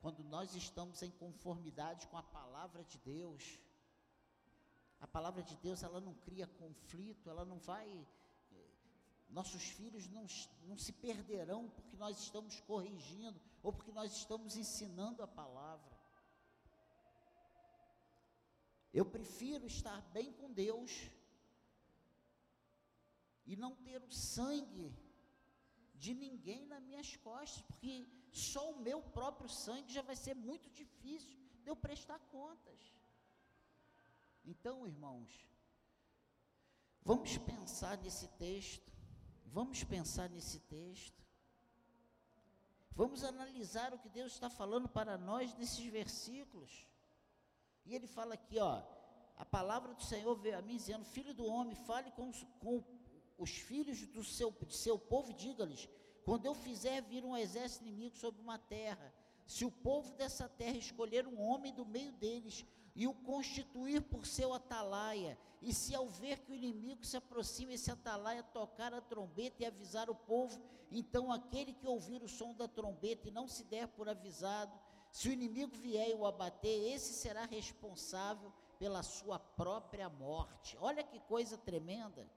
Quando 0.00 0.24
nós 0.24 0.54
estamos 0.54 1.02
em 1.02 1.10
conformidade 1.10 2.08
com 2.08 2.16
a 2.16 2.22
palavra 2.22 2.82
de 2.84 2.98
Deus, 2.98 3.60
a 5.00 5.06
palavra 5.06 5.42
de 5.42 5.56
Deus 5.56 5.82
ela 5.82 6.00
não 6.00 6.14
cria 6.14 6.46
conflito, 6.46 7.28
ela 7.28 7.44
não 7.44 7.58
vai 7.58 8.06
nossos 9.32 9.62
filhos 9.62 10.06
não, 10.08 10.26
não 10.68 10.76
se 10.76 10.92
perderão 10.92 11.68
porque 11.70 11.96
nós 11.96 12.18
estamos 12.18 12.60
corrigindo 12.60 13.40
ou 13.62 13.72
porque 13.72 13.90
nós 13.90 14.12
estamos 14.12 14.56
ensinando 14.56 15.22
a 15.22 15.26
palavra. 15.26 15.90
Eu 18.92 19.06
prefiro 19.06 19.66
estar 19.66 20.00
bem 20.12 20.32
com 20.34 20.52
Deus 20.52 21.10
e 23.46 23.56
não 23.56 23.74
ter 23.74 24.02
o 24.02 24.12
sangue 24.12 24.94
de 25.94 26.12
ninguém 26.14 26.66
nas 26.66 26.82
minhas 26.82 27.16
costas, 27.16 27.62
porque 27.62 28.06
só 28.30 28.70
o 28.70 28.80
meu 28.80 29.00
próprio 29.00 29.48
sangue 29.48 29.92
já 29.92 30.02
vai 30.02 30.16
ser 30.16 30.34
muito 30.34 30.68
difícil 30.70 31.38
de 31.62 31.70
eu 31.70 31.76
prestar 31.76 32.18
contas. 32.30 32.80
Então, 34.44 34.86
irmãos, 34.86 35.30
vamos 37.02 37.38
pensar 37.38 37.96
nesse 37.98 38.28
texto 38.36 38.91
Vamos 39.52 39.84
pensar 39.84 40.30
nesse 40.30 40.58
texto. 40.60 41.22
Vamos 42.94 43.22
analisar 43.22 43.92
o 43.92 43.98
que 43.98 44.08
Deus 44.08 44.32
está 44.32 44.48
falando 44.48 44.88
para 44.88 45.18
nós 45.18 45.54
nesses 45.56 45.84
versículos. 45.84 46.86
E 47.84 47.94
ele 47.94 48.06
fala 48.06 48.32
aqui, 48.32 48.58
ó, 48.58 48.82
a 49.36 49.44
palavra 49.44 49.92
do 49.92 50.02
Senhor 50.02 50.34
veio 50.36 50.58
a 50.58 50.62
mim 50.62 50.76
dizendo: 50.76 51.04
Filho 51.04 51.34
do 51.34 51.44
homem, 51.44 51.74
fale 51.74 52.10
com 52.12 52.30
os, 52.30 52.46
com 52.60 52.82
os 53.36 53.50
filhos 53.50 54.06
do 54.06 54.24
seu, 54.24 54.50
de 54.66 54.74
seu 54.74 54.98
povo 54.98 55.30
e 55.30 55.34
diga-lhes: 55.34 55.86
Quando 56.24 56.46
eu 56.46 56.54
fizer 56.54 57.02
vir 57.02 57.22
um 57.22 57.36
exército 57.36 57.84
inimigo 57.84 58.16
sobre 58.16 58.40
uma 58.40 58.58
terra, 58.58 59.12
se 59.46 59.66
o 59.66 59.70
povo 59.70 60.14
dessa 60.14 60.48
terra 60.48 60.78
escolher 60.78 61.26
um 61.26 61.38
homem 61.42 61.74
do 61.74 61.84
meio 61.84 62.12
deles, 62.12 62.64
e 62.94 63.06
o 63.06 63.14
constituir 63.14 64.02
por 64.02 64.26
seu 64.26 64.52
atalaia. 64.52 65.38
E 65.60 65.72
se 65.72 65.94
ao 65.94 66.08
ver 66.08 66.40
que 66.40 66.52
o 66.52 66.54
inimigo 66.54 67.04
se 67.04 67.16
aproxima, 67.16 67.72
esse 67.72 67.90
atalaia 67.90 68.42
tocar 68.42 68.92
a 68.92 69.00
trombeta 69.00 69.62
e 69.62 69.66
avisar 69.66 70.10
o 70.10 70.14
povo, 70.14 70.60
então 70.90 71.32
aquele 71.32 71.72
que 71.72 71.86
ouvir 71.86 72.22
o 72.22 72.28
som 72.28 72.52
da 72.54 72.68
trombeta 72.68 73.28
e 73.28 73.32
não 73.32 73.46
se 73.48 73.64
der 73.64 73.88
por 73.88 74.08
avisado, 74.08 74.78
se 75.10 75.28
o 75.28 75.32
inimigo 75.32 75.76
vier 75.76 76.10
e 76.10 76.14
o 76.14 76.26
abater, 76.26 76.92
esse 76.92 77.12
será 77.12 77.44
responsável 77.44 78.52
pela 78.78 79.02
sua 79.02 79.38
própria 79.38 80.08
morte. 80.08 80.76
Olha 80.80 81.04
que 81.04 81.20
coisa 81.20 81.56
tremenda. 81.56 82.28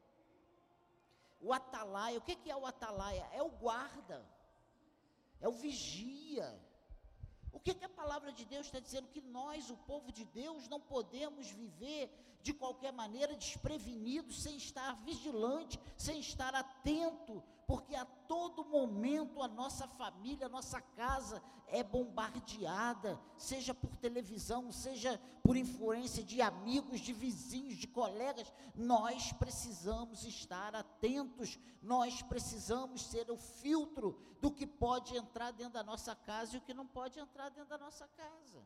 O 1.42 1.52
atalaia, 1.52 2.18
o 2.18 2.22
que, 2.22 2.50
é 2.50 2.56
o 2.56 2.66
atalaia? 2.66 3.28
É 3.32 3.42
o 3.42 3.50
guarda, 3.50 4.26
é 5.42 5.48
o 5.48 5.54
vigia 5.54 6.60
que, 7.66 7.74
que 7.74 7.86
a 7.86 7.90
palavra 7.90 8.32
de 8.32 8.46
Deus 8.46 8.68
está 8.68 8.80
dizendo? 8.80 9.08
Que 9.08 9.22
nós, 9.22 9.72
o 9.72 9.78
povo 9.92 10.12
de 10.12 10.24
Deus, 10.26 10.68
não 10.68 10.80
podemos 10.80 11.50
viver 11.50 12.12
de 12.44 12.54
qualquer 12.54 12.94
maneira 12.94 13.36
desprevenidos, 13.36 14.44
sem 14.44 14.56
estar 14.56 14.94
vigilante, 15.04 15.80
sem 15.98 16.20
estar 16.20 16.54
atento, 16.54 17.44
porque 17.68 17.96
a 17.96 18.06
todo 18.06 18.66
momento 18.66 19.42
a 19.42 19.48
nossa 19.48 19.88
família, 19.88 20.46
a 20.46 20.50
nossa 20.50 20.80
casa 20.82 21.42
é 21.68 21.84
bombardeada, 21.84 23.20
seja 23.38 23.74
por 23.74 23.96
televisão, 23.98 24.72
seja 24.72 25.20
por 25.44 25.58
influência 25.58 26.24
de 26.24 26.42
amigos, 26.42 27.00
de 27.00 27.12
vizinhos, 27.12 27.78
de 27.78 27.88
colegas. 27.88 28.52
Nós 28.76 29.32
precisamos 29.34 30.24
estar 30.24 30.76
atentos, 30.76 31.60
nós 31.82 32.22
precisamos 32.22 33.02
ser 33.02 33.30
o 33.32 33.38
filtro 33.38 34.20
do 34.42 34.52
que 34.52 34.68
pode 34.68 35.16
entrar 35.18 35.52
dentro 35.52 35.74
da 35.74 35.84
nossa 35.84 36.16
casa 36.16 36.56
e 36.56 36.60
o 36.60 36.62
que 36.62 36.74
não 36.74 36.86
pode 36.86 37.20
entrar 37.20 37.50
dentro 37.50 37.70
da 37.70 37.78
nossa 37.78 38.08
casa. 38.10 38.64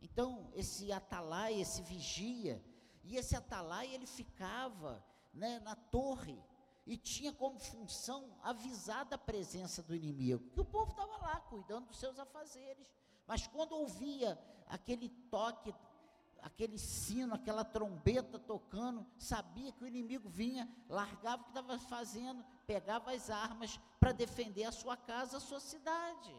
Então, 0.00 0.50
esse 0.54 0.92
atalaia, 0.92 1.60
esse 1.60 1.82
vigia, 1.82 2.62
e 3.04 3.16
esse 3.16 3.34
atalaia 3.34 3.94
ele 3.94 4.06
ficava 4.06 5.04
né, 5.32 5.58
na 5.60 5.74
torre 5.74 6.42
e 6.86 6.96
tinha 6.96 7.32
como 7.32 7.58
função 7.58 8.36
avisar 8.42 9.04
da 9.04 9.16
presença 9.16 9.82
do 9.82 9.94
inimigo, 9.94 10.50
o 10.56 10.64
povo 10.64 10.90
estava 10.90 11.16
lá 11.18 11.40
cuidando 11.40 11.86
dos 11.86 11.98
seus 11.98 12.18
afazeres, 12.18 12.90
mas 13.26 13.46
quando 13.46 13.72
ouvia 13.72 14.38
aquele 14.66 15.08
toque, 15.30 15.74
aquele 16.42 16.76
sino, 16.76 17.34
aquela 17.34 17.64
trombeta 17.64 18.38
tocando, 18.38 19.06
sabia 19.16 19.70
que 19.72 19.84
o 19.84 19.86
inimigo 19.86 20.28
vinha, 20.28 20.68
largava 20.88 21.42
o 21.42 21.44
que 21.44 21.50
estava 21.50 21.78
fazendo, 21.78 22.44
pegava 22.66 23.12
as 23.12 23.30
armas 23.30 23.78
para 24.00 24.12
defender 24.12 24.64
a 24.64 24.72
sua 24.72 24.96
casa, 24.96 25.36
a 25.36 25.40
sua 25.40 25.60
cidade. 25.60 26.34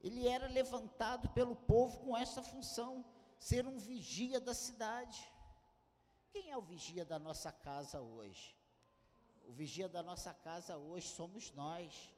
Ele 0.00 0.26
era 0.26 0.46
levantado 0.48 1.28
pelo 1.30 1.54
povo 1.54 1.98
com 1.98 2.16
essa 2.16 2.42
função, 2.42 3.04
ser 3.38 3.66
um 3.66 3.78
vigia 3.78 4.40
da 4.40 4.54
cidade. 4.54 5.20
Quem 6.30 6.50
é 6.50 6.56
o 6.56 6.62
vigia 6.62 7.04
da 7.04 7.18
nossa 7.18 7.50
casa 7.50 8.00
hoje? 8.00 8.56
O 9.46 9.52
vigia 9.52 9.88
da 9.88 10.02
nossa 10.02 10.32
casa 10.34 10.76
hoje 10.76 11.08
somos 11.08 11.52
nós. 11.52 12.12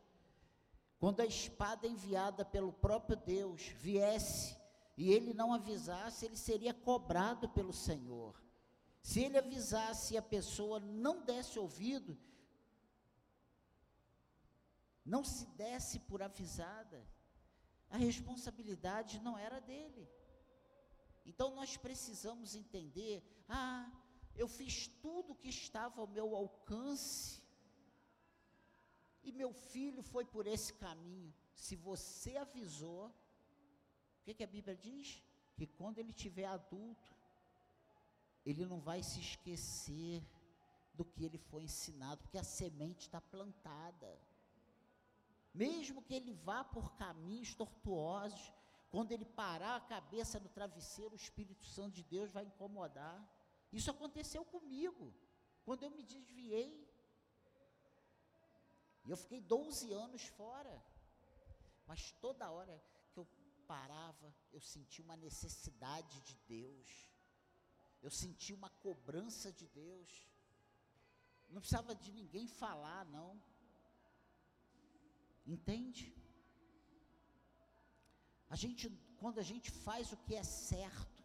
Quando 0.99 1.21
a 1.21 1.27
espada 1.27 1.87
enviada 1.87 2.45
pelo 2.45 2.73
próprio 2.73 3.17
Deus 3.17 3.69
viesse 3.69 4.57
e 4.97 5.13
ele 5.13 5.33
não 5.33 5.55
avisasse, 5.55 6.27
ele 6.27 6.37
seria 6.37 6.75
cobrado 6.75 7.49
pelo 7.49 7.73
Senhor. 7.73 8.35
Se 9.03 9.21
ele 9.21 9.39
avisasse 9.39 10.15
e 10.15 10.19
a 10.19 10.23
pessoa 10.23 10.79
não 10.79 11.23
desse 11.23 11.59
ouvido, 11.59 12.19
não 15.05 15.25
se 15.25 15.47
desse 15.47 15.99
por 16.01 16.23
avisada, 16.23 17.03
a 17.89 17.97
responsabilidade 17.97 19.21
não 19.21 19.39
era 19.39 19.61
dele. 19.61 20.09
Então 21.25 21.55
nós 21.55 21.77
precisamos 21.77 22.55
entender: 22.55 23.23
ah, 23.49 23.91
eu 24.35 24.49
fiz 24.49 24.89
tudo 25.03 25.35
que 25.35 25.49
estava 25.49 26.01
ao 26.01 26.07
meu 26.07 26.35
alcance, 26.35 27.43
e 29.23 29.33
meu 29.33 29.53
filho 29.53 30.03
foi 30.03 30.25
por 30.25 30.47
esse 30.47 30.73
caminho. 30.75 31.33
Se 31.55 31.77
você 31.77 32.37
avisou, 32.37 33.09
o 33.09 34.23
que, 34.25 34.35
que 34.35 34.45
a 34.45 34.47
Bíblia 34.47 34.77
diz? 34.77 35.23
Que 35.57 35.67
quando 35.67 35.99
ele 35.99 36.13
tiver 36.13 36.47
adulto, 36.47 37.15
ele 38.45 38.65
não 38.65 38.81
vai 38.81 39.03
se 39.03 39.21
esquecer 39.21 40.23
do 40.95 41.05
que 41.05 41.25
ele 41.25 41.39
foi 41.39 41.65
ensinado, 41.65 42.23
porque 42.23 42.39
a 42.39 42.45
semente 42.45 43.03
está 43.03 43.21
plantada. 43.21 44.19
Mesmo 45.53 46.03
que 46.03 46.15
ele 46.15 46.33
vá 46.33 46.65
por 46.65 46.93
caminhos 46.95 47.55
tortuosos, 47.55 48.53
quando 48.91 49.13
ele 49.13 49.25
parar 49.25 49.77
a 49.77 49.81
cabeça 49.81 50.41
no 50.41 50.49
travesseiro, 50.49 51.13
o 51.13 51.17
Espírito 51.17 51.65
Santo 51.65 51.95
de 51.95 52.03
Deus 52.03 52.33
vai 52.33 52.45
incomodar. 52.45 53.19
Isso 53.73 53.91
aconteceu 53.91 54.45
comigo, 54.45 55.15
quando 55.65 55.85
eu 55.85 55.91
me 55.91 56.03
desviei. 56.03 56.89
E 59.05 59.11
eu 59.11 59.17
fiquei 59.17 59.41
12 59.41 59.93
anos 59.93 60.23
fora. 60.27 60.85
Mas 61.87 62.11
toda 62.21 62.51
hora 62.51 62.83
que 63.13 63.21
eu 63.21 63.27
parava, 63.67 64.35
eu 64.53 64.61
sentia 64.61 65.05
uma 65.05 65.17
necessidade 65.17 66.21
de 66.23 66.35
Deus. 66.49 67.09
Eu 68.03 68.11
sentia 68.11 68.57
uma 68.57 68.71
cobrança 68.71 69.53
de 69.53 69.69
Deus. 69.69 70.29
Não 71.49 71.61
precisava 71.61 71.95
de 71.95 72.11
ninguém 72.13 72.49
falar, 72.49 73.05
não. 73.07 73.41
Entende? 75.47 76.20
A 78.51 78.57
gente, 78.57 78.91
quando 79.21 79.39
a 79.39 79.43
gente 79.43 79.71
faz 79.71 80.13
o 80.13 80.17
que 80.17 80.35
é 80.35 80.43
certo, 80.43 81.23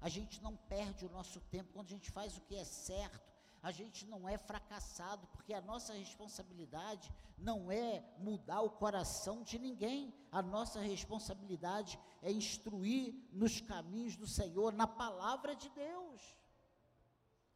a 0.00 0.08
gente 0.08 0.42
não 0.42 0.56
perde 0.56 1.04
o 1.04 1.10
nosso 1.10 1.40
tempo. 1.42 1.72
Quando 1.74 1.86
a 1.88 1.90
gente 1.96 2.10
faz 2.10 2.36
o 2.36 2.40
que 2.40 2.56
é 2.56 2.64
certo, 2.64 3.32
a 3.62 3.70
gente 3.70 4.06
não 4.06 4.28
é 4.28 4.36
fracassado, 4.36 5.26
porque 5.28 5.54
a 5.54 5.60
nossa 5.60 5.94
responsabilidade 5.94 7.10
não 7.38 7.70
é 7.70 8.04
mudar 8.18 8.60
o 8.62 8.70
coração 8.70 9.42
de 9.42 9.58
ninguém. 9.58 10.14
A 10.30 10.42
nossa 10.42 10.80
responsabilidade 10.80 11.98
é 12.22 12.30
instruir 12.30 13.14
nos 13.32 13.60
caminhos 13.60 14.16
do 14.16 14.26
Senhor, 14.26 14.72
na 14.72 14.86
palavra 14.86 15.54
de 15.54 15.68
Deus. 15.70 16.36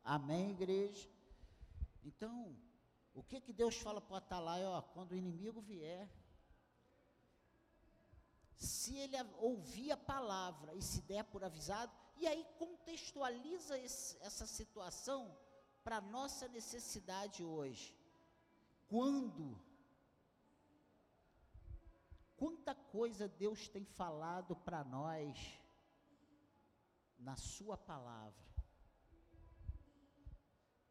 Amém, 0.05 0.53
igreja? 0.53 1.09
Então, 2.03 2.57
o 3.15 3.23
que 3.23 3.41
que 3.41 3.53
Deus 3.53 3.77
fala 3.77 4.01
para 4.01 4.15
o 4.15 4.17
Atalaia? 4.17 4.69
Ó, 4.71 4.81
quando 4.81 5.13
o 5.13 5.17
inimigo 5.17 5.61
vier, 5.61 6.09
se 8.59 8.97
ele 8.97 9.17
ouvir 9.39 9.93
a 9.93 9.97
palavra 9.97 10.75
e 10.75 10.83
se 10.83 11.01
der 11.03 11.25
por 11.25 11.43
avisado, 11.45 11.93
e 12.17 12.27
aí 12.27 12.45
contextualiza 12.59 13.79
esse, 13.79 14.19
essa 14.21 14.47
situação 14.47 15.37
para 15.83 15.99
a 15.99 16.01
nossa 16.01 16.49
necessidade 16.49 17.45
hoje. 17.45 17.97
Quando? 18.89 19.59
Quanta 22.37 22.75
coisa 22.75 23.29
Deus 23.29 23.69
tem 23.69 23.85
falado 23.85 24.55
para 24.57 24.85
nós 24.85 25.59
na 27.19 27.37
Sua 27.37 27.77
palavra 27.77 28.49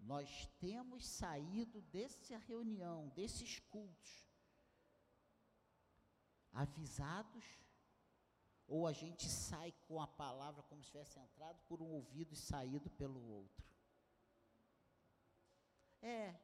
nós 0.08 0.50
temos 0.58 1.06
saído 1.06 1.82
dessa 1.82 2.38
reunião, 2.38 3.10
desses 3.10 3.60
cultos, 3.60 4.26
avisados, 6.64 7.46
ou 8.68 8.86
a 8.88 8.94
gente 9.02 9.30
sai 9.30 9.72
com 9.88 10.02
a 10.02 10.08
palavra 10.08 10.64
como 10.64 10.84
se 10.84 10.90
tivesse 10.92 11.20
entrado 11.20 11.60
por 11.68 11.82
um 11.82 11.90
ouvido 12.00 12.34
e 12.34 12.38
saído 12.52 12.90
pelo 12.90 13.22
outro. 13.40 13.66
É, 16.02 16.36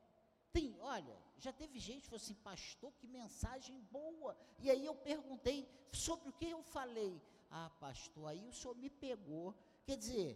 tem, 0.52 0.80
olha, 0.80 1.18
já 1.40 1.52
teve 1.52 1.80
gente 1.80 2.02
que 2.02 2.10
falou 2.10 2.24
assim, 2.24 2.36
pastor, 2.36 2.94
que 3.00 3.08
mensagem 3.08 3.80
boa. 3.92 4.38
E 4.60 4.70
aí 4.70 4.86
eu 4.86 4.96
perguntei 4.96 5.68
sobre 5.92 6.30
o 6.30 6.34
que 6.34 6.50
eu 6.50 6.62
falei. 6.64 7.22
Ah, 7.50 7.72
pastor, 7.80 8.28
aí 8.28 8.48
o 8.48 8.54
senhor 8.54 8.76
me 8.76 8.90
pegou. 8.90 9.56
Quer 9.86 9.98
dizer, 9.98 10.30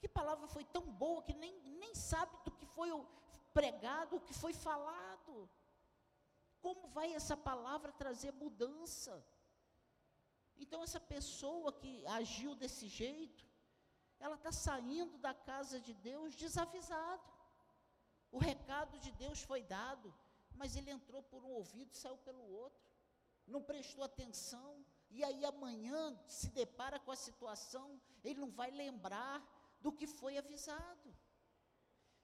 que 0.00 0.08
palavra 0.08 0.46
foi 0.48 0.64
tão 0.64 0.82
boa 0.92 1.22
que 1.22 1.34
nem, 1.34 1.58
nem 1.82 1.94
sabe 1.94 2.36
do 2.44 2.50
que 2.50 2.66
foi 2.66 2.90
pregado, 3.52 4.16
o 4.16 4.20
que 4.20 4.34
foi 4.34 4.52
falado. 4.52 5.48
Como 6.64 6.88
vai 6.96 7.08
essa 7.12 7.36
palavra 7.36 7.92
trazer 8.02 8.32
mudança? 8.32 9.14
Então, 10.62 10.82
essa 10.82 11.00
pessoa 11.14 11.70
que 11.80 11.92
agiu 12.06 12.54
desse 12.54 12.86
jeito, 12.88 13.44
ela 14.18 14.36
está 14.36 14.50
saindo 14.50 15.18
da 15.18 15.34
casa 15.50 15.78
de 15.86 15.92
Deus 15.92 16.34
desavisado. 16.34 17.28
O 18.32 18.38
recado 18.38 18.98
de 18.98 19.10
Deus 19.12 19.40
foi 19.50 19.62
dado, 19.62 20.08
mas 20.54 20.74
ele 20.74 20.90
entrou 20.90 21.22
por 21.22 21.44
um 21.44 21.52
ouvido 21.60 21.92
e 21.92 21.98
saiu 22.02 22.16
pelo 22.28 22.44
outro. 22.62 22.88
Não 23.46 23.62
prestou 23.62 24.02
atenção. 24.02 24.70
E 25.10 25.22
aí 25.22 25.44
amanhã 25.44 26.00
se 26.26 26.48
depara 26.48 26.98
com 26.98 27.12
a 27.12 27.22
situação, 27.26 28.00
ele 28.24 28.40
não 28.40 28.50
vai 28.50 28.70
lembrar, 28.70 29.36
do 29.82 29.92
que 29.92 30.06
foi 30.06 30.38
avisado. 30.38 31.14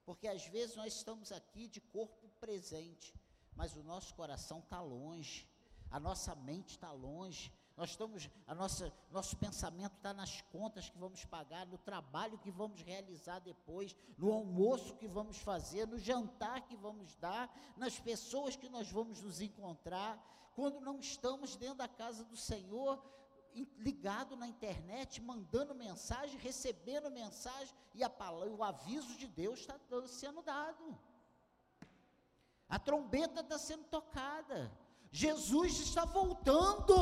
Porque 0.07 0.27
às 0.27 0.47
vezes 0.47 0.77
nós 0.77 0.95
estamos 0.95 1.31
aqui 1.31 1.69
de 1.69 1.81
corpo 1.97 2.27
presente, 2.41 3.15
mas 3.57 3.77
o 3.77 3.83
nosso 3.83 4.15
coração 4.15 4.61
está 4.61 4.81
longe, 4.81 5.47
a 5.91 5.99
nossa 5.99 6.35
mente 6.35 6.71
está 6.71 6.93
longe, 6.93 7.53
nós 7.77 7.91
estamos, 7.91 8.29
a 8.47 8.55
nossa, 8.55 8.93
nosso 9.11 9.37
pensamento 9.39 9.97
está 9.97 10.13
nas 10.13 10.43
contas 10.53 10.91
que 10.91 10.99
vamos 10.99 11.25
pagar, 11.25 11.67
no 11.67 11.79
trabalho 11.79 12.39
que 12.39 12.51
vamos 12.51 12.83
realizar 12.83 13.39
depois, 13.39 13.97
no 14.19 14.31
almoço 14.33 14.97
que 14.97 15.09
vamos 15.09 15.39
fazer, 15.39 15.87
no 15.87 15.99
jantar 15.99 16.61
que 16.67 16.77
vamos 16.77 17.17
dar, 17.17 17.51
nas 17.79 17.99
pessoas 17.99 18.55
que 18.55 18.69
nós 18.69 18.91
vamos 18.91 19.23
nos 19.23 19.41
encontrar. 19.41 20.23
Quando 20.55 20.79
não 20.81 21.01
estamos 21.01 21.57
dentro 21.57 21.77
da 21.77 21.89
casa 21.89 22.23
do 22.23 22.37
Senhor, 22.37 23.03
ligado 23.79 24.37
na 24.37 24.47
internet, 24.47 25.21
mandando 25.21 25.75
mensagem, 25.75 26.39
recebendo 26.39 27.11
mensagem, 27.11 27.75
e 27.95 28.05
a 28.05 28.11
palavra, 28.11 28.53
o 28.53 28.63
aviso 28.63 29.17
de 29.17 29.27
Deus 29.27 29.61
está 29.61 29.79
sendo 30.07 30.43
dado. 30.43 30.99
A 32.77 32.79
trombeta 32.79 33.41
está 33.41 33.59
sendo 33.59 33.85
tocada. 33.97 34.59
Jesus 35.11 35.81
está 35.81 36.05
voltando. 36.05 36.97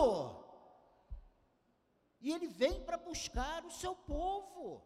E 2.20 2.32
ele 2.32 2.48
vem 2.48 2.82
para 2.84 2.96
buscar 2.96 3.64
o 3.64 3.70
seu 3.70 3.94
povo. 3.94 4.82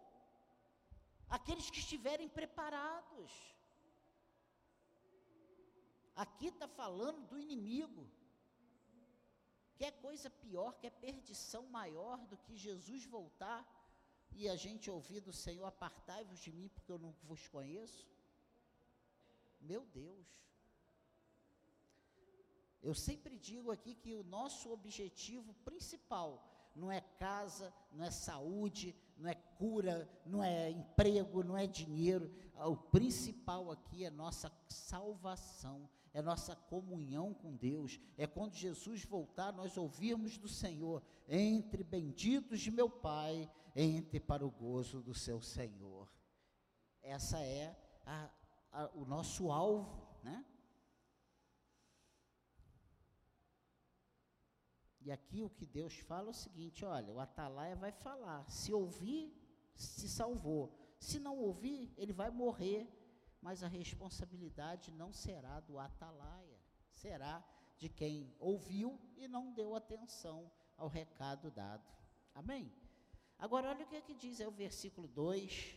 Aqueles 1.28 1.70
que 1.70 1.78
estiverem 1.78 2.28
preparados. 2.28 3.30
Aqui 6.24 6.48
está 6.48 6.66
falando 6.66 7.26
do 7.28 7.38
inimigo. 7.38 8.10
Quer 9.76 9.92
coisa 10.06 10.28
pior, 10.28 10.72
quer 10.80 10.90
perdição 10.90 11.62
maior 11.78 12.18
do 12.26 12.36
que 12.36 12.56
Jesus 12.56 13.04
voltar 13.06 13.60
e 14.34 14.48
a 14.48 14.56
gente 14.56 14.90
ouvir 14.90 15.20
do 15.20 15.32
Senhor: 15.32 15.64
apartai-vos 15.66 16.40
de 16.40 16.52
mim, 16.52 16.68
porque 16.68 16.92
eu 16.92 16.98
não 16.98 17.12
vos 17.22 17.46
conheço? 17.48 18.06
Meu 19.60 19.84
Deus. 19.86 20.26
Eu 22.82 22.94
sempre 22.94 23.38
digo 23.38 23.70
aqui 23.70 23.94
que 23.94 24.12
o 24.12 24.24
nosso 24.24 24.72
objetivo 24.72 25.54
principal 25.64 26.48
não 26.74 26.90
é 26.90 27.00
casa, 27.00 27.72
não 27.92 28.04
é 28.04 28.10
saúde, 28.10 28.94
não 29.16 29.28
é 29.28 29.34
cura, 29.34 30.08
não 30.26 30.42
é 30.42 30.70
emprego, 30.70 31.44
não 31.44 31.56
é 31.56 31.66
dinheiro. 31.66 32.34
O 32.56 32.76
principal 32.76 33.70
aqui 33.70 34.04
é 34.04 34.10
nossa 34.10 34.50
salvação, 34.68 35.88
é 36.12 36.20
nossa 36.20 36.56
comunhão 36.56 37.32
com 37.32 37.54
Deus. 37.54 38.00
É 38.16 38.26
quando 38.26 38.54
Jesus 38.54 39.04
voltar, 39.04 39.52
nós 39.52 39.76
ouvirmos 39.76 40.36
do 40.36 40.48
Senhor: 40.48 41.02
entre 41.28 41.84
benditos 41.84 42.60
de 42.60 42.70
meu 42.70 42.90
Pai, 42.90 43.48
entre 43.76 44.18
para 44.18 44.44
o 44.44 44.50
gozo 44.50 45.00
do 45.00 45.14
seu 45.14 45.40
Senhor. 45.40 46.08
Essa 47.02 47.38
é 47.40 47.76
a, 48.06 48.30
a, 48.72 48.90
o 48.94 49.04
nosso 49.04 49.50
alvo, 49.50 50.06
né? 50.22 50.44
E 55.04 55.10
aqui 55.10 55.42
o 55.42 55.50
que 55.50 55.66
Deus 55.66 55.94
fala 55.98 56.28
é 56.28 56.30
o 56.30 56.34
seguinte: 56.34 56.84
olha, 56.84 57.12
o 57.12 57.20
atalaia 57.20 57.74
vai 57.74 57.92
falar. 57.92 58.48
Se 58.48 58.72
ouvir, 58.72 59.34
se 59.74 60.08
salvou. 60.08 60.72
Se 60.98 61.18
não 61.18 61.36
ouvir, 61.38 61.92
ele 61.96 62.12
vai 62.12 62.30
morrer. 62.30 62.88
Mas 63.40 63.64
a 63.64 63.68
responsabilidade 63.68 64.92
não 64.92 65.12
será 65.12 65.58
do 65.58 65.76
atalaia, 65.76 66.60
será 66.92 67.44
de 67.76 67.88
quem 67.88 68.32
ouviu 68.38 68.96
e 69.16 69.26
não 69.26 69.52
deu 69.52 69.74
atenção 69.74 70.48
ao 70.76 70.86
recado 70.86 71.50
dado. 71.50 71.82
Amém? 72.32 72.72
Agora, 73.36 73.70
olha 73.70 73.84
o 73.84 73.88
que, 73.88 73.96
é 73.96 74.00
que 74.00 74.14
diz, 74.14 74.38
é 74.38 74.46
o 74.46 74.52
versículo 74.52 75.08
2, 75.08 75.76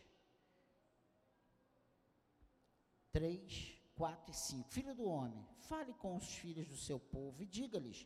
3, 3.11 3.81
4 3.95 4.31
e 4.31 4.35
5. 4.35 4.69
Filho 4.69 4.93
do 4.93 5.05
homem, 5.05 5.43
fale 5.57 5.93
com 5.95 6.15
os 6.15 6.35
filhos 6.35 6.67
do 6.67 6.77
seu 6.77 6.99
povo 6.99 7.41
e 7.41 7.47
diga-lhes 7.47 8.05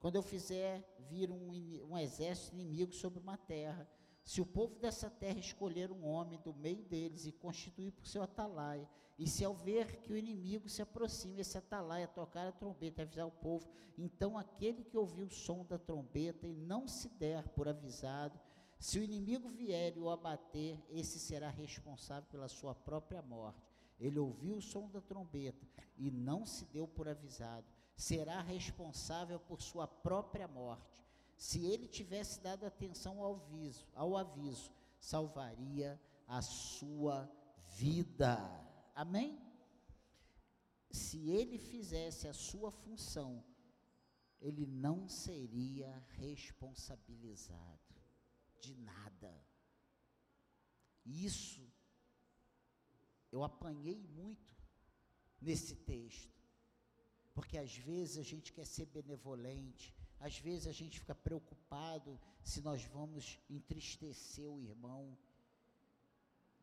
quando 0.00 0.16
eu 0.16 0.22
fizer 0.22 0.82
vir 1.10 1.30
um, 1.30 1.50
um 1.90 1.98
exército 1.98 2.54
inimigo 2.54 2.92
sobre 2.92 3.20
uma 3.20 3.36
terra, 3.36 3.86
se 4.24 4.40
o 4.40 4.46
povo 4.46 4.78
dessa 4.78 5.10
terra 5.10 5.38
escolher 5.38 5.92
um 5.92 6.06
homem 6.06 6.40
do 6.40 6.54
meio 6.54 6.82
deles 6.84 7.26
e 7.26 7.32
constituir 7.32 7.92
por 7.92 8.06
seu 8.06 8.22
atalaia, 8.22 8.88
e 9.18 9.28
se 9.28 9.44
ao 9.44 9.54
ver 9.54 10.00
que 10.00 10.12
o 10.12 10.16
inimigo 10.16 10.68
se 10.68 10.80
aproxima, 10.80 11.40
esse 11.40 11.58
atalaia 11.58 12.08
tocar 12.08 12.46
a 12.46 12.52
trombeta 12.52 13.02
e 13.02 13.04
avisar 13.04 13.26
o 13.26 13.30
povo, 13.30 13.68
então 13.98 14.38
aquele 14.38 14.82
que 14.82 14.96
ouviu 14.96 15.26
o 15.26 15.30
som 15.30 15.66
da 15.66 15.78
trombeta 15.78 16.48
e 16.48 16.54
não 16.54 16.88
se 16.88 17.08
der 17.10 17.46
por 17.48 17.68
avisado, 17.68 18.40
se 18.78 18.98
o 18.98 19.02
inimigo 19.04 19.50
vier 19.50 19.94
e 19.94 20.00
o 20.00 20.08
abater, 20.08 20.78
esse 20.88 21.18
será 21.18 21.50
responsável 21.50 22.26
pela 22.30 22.48
sua 22.48 22.74
própria 22.74 23.20
morte. 23.20 23.60
Ele 23.98 24.18
ouviu 24.18 24.56
o 24.56 24.62
som 24.62 24.88
da 24.88 25.02
trombeta 25.02 25.66
e 25.98 26.10
não 26.10 26.46
se 26.46 26.64
deu 26.64 26.88
por 26.88 27.06
avisado 27.06 27.66
será 28.00 28.40
responsável 28.40 29.38
por 29.38 29.60
sua 29.60 29.86
própria 29.86 30.48
morte. 30.48 31.04
Se 31.36 31.66
ele 31.66 31.86
tivesse 31.86 32.40
dado 32.40 32.64
atenção 32.64 33.22
ao 33.22 33.34
aviso, 33.34 33.86
ao 33.94 34.16
aviso, 34.16 34.72
salvaria 34.98 36.00
a 36.26 36.40
sua 36.40 37.30
vida. 37.76 38.38
Amém? 38.94 39.38
Se 40.90 41.28
ele 41.28 41.58
fizesse 41.58 42.26
a 42.26 42.32
sua 42.32 42.70
função, 42.70 43.44
ele 44.40 44.64
não 44.66 45.06
seria 45.06 46.02
responsabilizado 46.16 47.94
de 48.60 48.74
nada. 48.76 49.44
Isso 51.04 51.70
eu 53.30 53.44
apanhei 53.44 54.06
muito 54.06 54.56
nesse 55.38 55.76
texto. 55.76 56.39
Porque 57.40 57.56
às 57.56 57.74
vezes 57.74 58.18
a 58.18 58.22
gente 58.22 58.52
quer 58.52 58.66
ser 58.66 58.84
benevolente, 58.84 59.94
às 60.18 60.38
vezes 60.38 60.66
a 60.66 60.72
gente 60.72 61.00
fica 61.00 61.14
preocupado 61.14 62.20
se 62.44 62.60
nós 62.60 62.84
vamos 62.84 63.38
entristecer 63.48 64.46
o 64.46 64.60
irmão. 64.60 65.16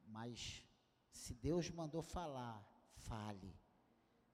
Mas 0.06 0.64
se 1.10 1.34
Deus 1.34 1.68
mandou 1.72 2.04
falar, 2.04 2.64
fale. 2.94 3.52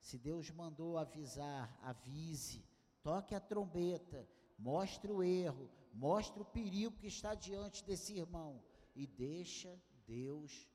Se 0.01 0.17
Deus 0.17 0.49
mandou 0.49 0.97
avisar, 0.97 1.79
avise. 1.82 2.62
Toque 3.01 3.34
a 3.34 3.39
trombeta, 3.39 4.27
mostre 4.60 5.13
o 5.13 5.23
erro, 5.23 5.69
mostre 5.93 6.41
o 6.41 6.45
perigo 6.45 6.97
que 6.97 7.08
está 7.08 7.34
diante 7.34 7.86
desse 7.86 8.17
irmão 8.17 8.62
e 8.93 9.08
deixa 9.08 9.82
Deus 10.06 10.67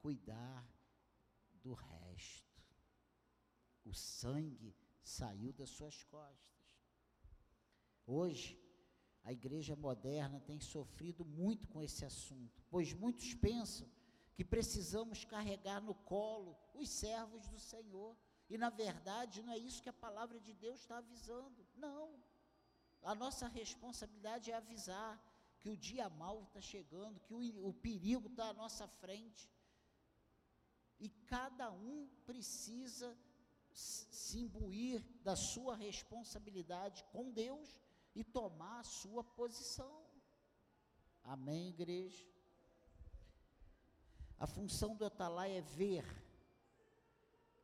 cuidar 0.00 0.64
do 1.64 1.74
resto 1.74 2.44
o 3.84 3.92
sangue 3.92 4.74
saiu 5.04 5.52
das 5.52 5.70
suas 5.70 6.02
costas. 6.04 6.54
Hoje, 8.06 8.58
a 9.22 9.32
igreja 9.32 9.76
moderna 9.76 10.40
tem 10.40 10.60
sofrido 10.60 11.24
muito 11.24 11.68
com 11.68 11.82
esse 11.82 12.04
assunto, 12.04 12.62
pois 12.70 12.92
muitos 12.92 13.34
pensam 13.34 13.88
que 14.34 14.44
precisamos 14.44 15.24
carregar 15.24 15.80
no 15.80 15.94
colo 15.94 16.56
os 16.74 16.88
servos 16.88 17.46
do 17.48 17.58
Senhor. 17.58 18.16
E 18.50 18.58
na 18.58 18.68
verdade 18.68 19.42
não 19.42 19.52
é 19.52 19.58
isso 19.58 19.82
que 19.82 19.88
a 19.88 19.92
palavra 19.92 20.38
de 20.40 20.52
Deus 20.52 20.80
está 20.80 20.98
avisando. 20.98 21.66
Não. 21.76 22.22
A 23.02 23.14
nossa 23.14 23.46
responsabilidade 23.48 24.50
é 24.50 24.54
avisar 24.54 25.22
que 25.60 25.70
o 25.70 25.76
dia 25.76 26.08
mal 26.10 26.42
está 26.42 26.60
chegando, 26.60 27.20
que 27.20 27.32
o, 27.32 27.68
o 27.68 27.72
perigo 27.72 28.28
está 28.28 28.48
à 28.48 28.52
nossa 28.52 28.86
frente. 28.86 29.50
E 30.98 31.08
cada 31.08 31.70
um 31.70 32.08
precisa 32.26 33.16
se 33.74 34.38
imbuir 34.38 35.04
da 35.22 35.34
sua 35.34 35.76
responsabilidade 35.76 37.04
com 37.12 37.30
Deus 37.30 37.80
e 38.14 38.22
tomar 38.22 38.80
a 38.80 38.84
sua 38.84 39.24
posição. 39.24 40.04
Amém, 41.24 41.70
igreja? 41.70 42.24
A 44.38 44.46
função 44.46 44.94
do 44.94 45.04
Atalai 45.04 45.56
é 45.56 45.60
ver 45.60 46.04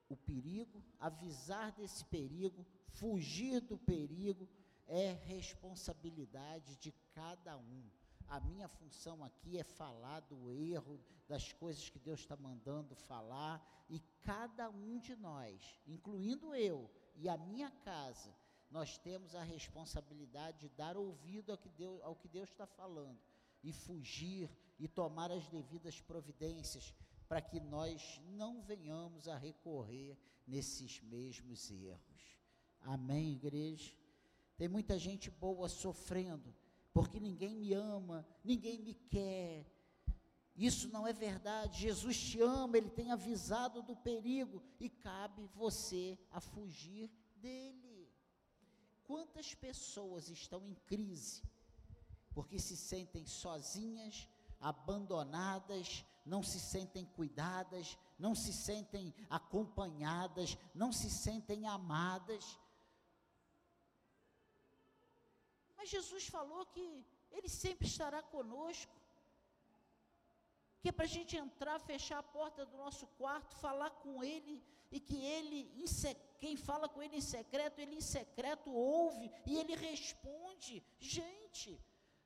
o 0.09 0.17
perigo, 0.17 0.83
avisar 0.99 1.71
desse 1.73 2.05
perigo, 2.05 2.67
fugir 2.89 3.61
do 3.61 3.79
perigo, 3.79 4.49
é 4.87 5.13
responsabilidade 5.13 6.77
de 6.77 6.91
cada 7.15 7.57
um. 7.57 7.89
A 8.31 8.39
minha 8.39 8.69
função 8.69 9.25
aqui 9.25 9.59
é 9.59 9.65
falar 9.65 10.21
do 10.21 10.53
erro, 10.53 11.01
das 11.27 11.53
coisas 11.53 11.91
que 11.91 11.99
Deus 11.99 12.21
está 12.21 12.37
mandando 12.37 12.95
falar, 12.95 13.61
e 13.89 13.99
cada 14.23 14.71
um 14.71 15.01
de 15.01 15.17
nós, 15.17 15.81
incluindo 15.85 16.55
eu 16.55 16.89
e 17.17 17.29
a 17.29 17.37
minha 17.37 17.73
casa, 17.73 18.33
nós 18.71 18.97
temos 18.97 19.35
a 19.35 19.43
responsabilidade 19.43 20.61
de 20.61 20.69
dar 20.69 20.97
ouvido 20.97 21.51
ao 21.51 21.59
que 21.59 21.69
Deus, 21.69 22.01
que 22.21 22.29
Deus 22.29 22.49
está 22.49 22.69
falando, 22.69 23.19
e 23.65 23.73
fugir 23.73 24.49
e 24.79 24.87
tomar 24.87 25.33
as 25.33 25.49
devidas 25.49 26.01
providências 26.01 26.95
para 27.29 27.41
que 27.41 27.59
nós 27.59 28.21
não 28.29 28.63
venhamos 28.63 29.27
a 29.27 29.37
recorrer 29.37 30.17
nesses 30.47 31.01
mesmos 31.03 31.69
erros. 31.69 32.39
Amém, 32.81 33.33
igreja? 33.33 33.93
Tem 34.57 34.69
muita 34.69 34.97
gente 34.99 35.31
boa 35.31 35.69
sofrendo, 35.69 36.55
porque 36.93 37.21
ninguém 37.21 37.55
me 37.55 37.73
ama, 37.73 38.27
ninguém 38.45 38.81
me 38.81 38.95
quer, 38.95 39.67
isso 40.57 40.89
não 40.89 41.07
é 41.07 41.13
verdade. 41.13 41.81
Jesus 41.81 42.21
te 42.21 42.41
ama, 42.41 42.77
ele 42.77 42.91
tem 42.91 43.11
avisado 43.11 43.83
do 43.83 43.97
perigo 43.97 44.63
e 44.79 44.91
cabe 44.91 45.47
você 45.55 46.19
a 46.31 46.41
fugir 46.41 47.11
dele. 47.37 48.09
Quantas 49.05 49.55
pessoas 49.55 50.29
estão 50.29 50.67
em 50.67 50.75
crise 50.87 51.43
porque 52.35 52.59
se 52.59 52.77
sentem 52.77 53.27
sozinhas, 53.27 54.29
abandonadas, 54.61 56.05
não 56.25 56.43
se 56.43 56.61
sentem 56.61 57.05
cuidadas, 57.05 57.99
não 58.19 58.35
se 58.35 58.53
sentem 58.53 59.15
acompanhadas, 59.29 60.57
não 60.75 60.93
se 60.93 61.11
sentem 61.11 61.67
amadas. 61.67 62.59
Mas 65.81 65.89
Jesus 65.97 66.27
falou 66.27 66.65
que 66.67 66.87
Ele 67.33 67.49
sempre 67.49 67.87
estará 67.93 68.23
conosco 68.23 68.97
que 70.83 70.89
é 70.91 70.93
para 70.93 71.05
a 71.05 71.15
gente 71.15 71.37
entrar, 71.37 71.79
fechar 71.79 72.19
a 72.19 72.23
porta 72.23 72.65
do 72.65 72.77
nosso 72.77 73.07
quarto, 73.19 73.55
falar 73.57 73.91
com 74.03 74.25
Ele, 74.25 74.55
e 74.91 74.99
que 74.99 75.19
Ele, 75.37 75.59
quem 76.39 76.57
fala 76.57 76.89
com 76.89 77.03
Ele 77.03 77.17
em 77.17 77.27
secreto, 77.35 77.81
Ele 77.81 77.97
em 77.97 78.01
secreto 78.01 78.73
ouve 78.73 79.31
e 79.47 79.59
Ele 79.59 79.75
responde. 79.75 80.83
Gente, 80.99 81.79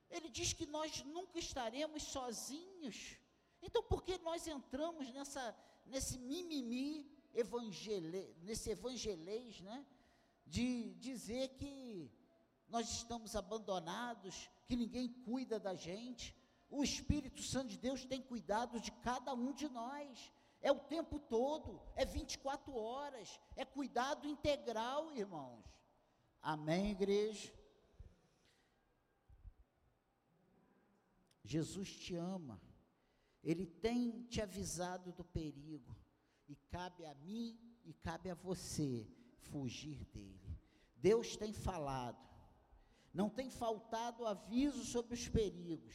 Ele 0.08 0.28
diz 0.28 0.52
que 0.52 0.66
nós 0.66 1.02
nunca 1.04 1.36
estaremos 1.38 2.04
sozinhos. 2.04 3.16
Então, 3.60 3.82
por 3.82 4.04
que 4.04 4.18
nós 4.18 4.46
entramos 4.46 5.10
nessa, 5.12 5.44
nesse 5.86 6.16
mimimi? 6.18 7.12
evangele, 7.34 8.36
nesse 8.42 8.70
evangelês, 8.70 9.60
né? 9.60 9.84
De 10.46 10.94
dizer 10.94 11.48
que 11.58 12.10
nós 12.74 12.90
estamos 12.90 13.36
abandonados, 13.36 14.50
que 14.66 14.74
ninguém 14.74 15.08
cuida 15.08 15.60
da 15.60 15.76
gente. 15.76 16.36
O 16.68 16.82
Espírito 16.82 17.40
Santo 17.40 17.68
de 17.68 17.78
Deus 17.78 18.04
tem 18.04 18.20
cuidado 18.20 18.80
de 18.80 18.90
cada 18.90 19.32
um 19.32 19.52
de 19.52 19.68
nós. 19.68 20.32
É 20.60 20.72
o 20.72 20.80
tempo 20.80 21.20
todo, 21.20 21.80
é 21.94 22.04
24 22.04 22.74
horas, 22.74 23.40
é 23.54 23.64
cuidado 23.64 24.26
integral, 24.26 25.12
irmãos. 25.12 25.64
Amém, 26.42 26.90
igreja? 26.90 27.54
Jesus 31.44 31.94
te 31.94 32.16
ama, 32.16 32.60
Ele 33.44 33.66
tem 33.66 34.24
te 34.24 34.40
avisado 34.42 35.12
do 35.12 35.22
perigo, 35.22 35.94
e 36.48 36.56
cabe 36.56 37.06
a 37.06 37.14
mim 37.14 37.56
e 37.84 37.92
cabe 37.92 38.30
a 38.30 38.34
você 38.34 39.06
fugir 39.36 40.04
dele. 40.06 40.58
Deus 40.96 41.36
tem 41.36 41.52
falado, 41.52 42.33
não 43.14 43.30
tem 43.30 43.48
faltado 43.48 44.26
aviso 44.26 44.84
sobre 44.84 45.14
os 45.14 45.28
perigos, 45.28 45.94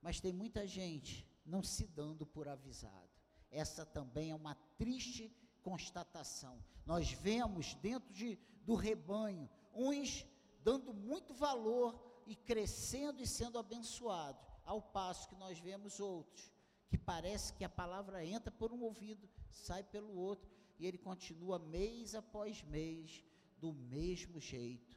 mas 0.00 0.20
tem 0.20 0.32
muita 0.32 0.66
gente 0.66 1.26
não 1.44 1.62
se 1.62 1.86
dando 1.86 2.24
por 2.26 2.46
avisado. 2.46 3.10
Essa 3.50 3.84
também 3.84 4.30
é 4.30 4.34
uma 4.34 4.54
triste 4.76 5.34
constatação. 5.62 6.62
Nós 6.84 7.10
vemos 7.10 7.74
dentro 7.74 8.12
de, 8.12 8.38
do 8.62 8.74
rebanho 8.74 9.48
uns 9.74 10.26
dando 10.62 10.92
muito 10.92 11.34
valor 11.34 11.98
e 12.26 12.36
crescendo 12.36 13.22
e 13.22 13.26
sendo 13.26 13.58
abençoados, 13.58 14.44
ao 14.64 14.80
passo 14.80 15.28
que 15.28 15.34
nós 15.34 15.58
vemos 15.58 15.98
outros 15.98 16.54
que 16.94 16.98
parece 16.98 17.52
que 17.54 17.64
a 17.64 17.68
palavra 17.68 18.24
entra 18.24 18.52
por 18.52 18.72
um 18.72 18.82
ouvido, 18.82 19.28
sai 19.50 19.82
pelo 19.82 20.14
outro, 20.14 20.48
e 20.78 20.86
ele 20.86 20.96
continua 20.96 21.58
mês 21.58 22.14
após 22.14 22.62
mês 22.62 23.24
do 23.58 23.72
mesmo 23.72 24.38
jeito, 24.40 24.96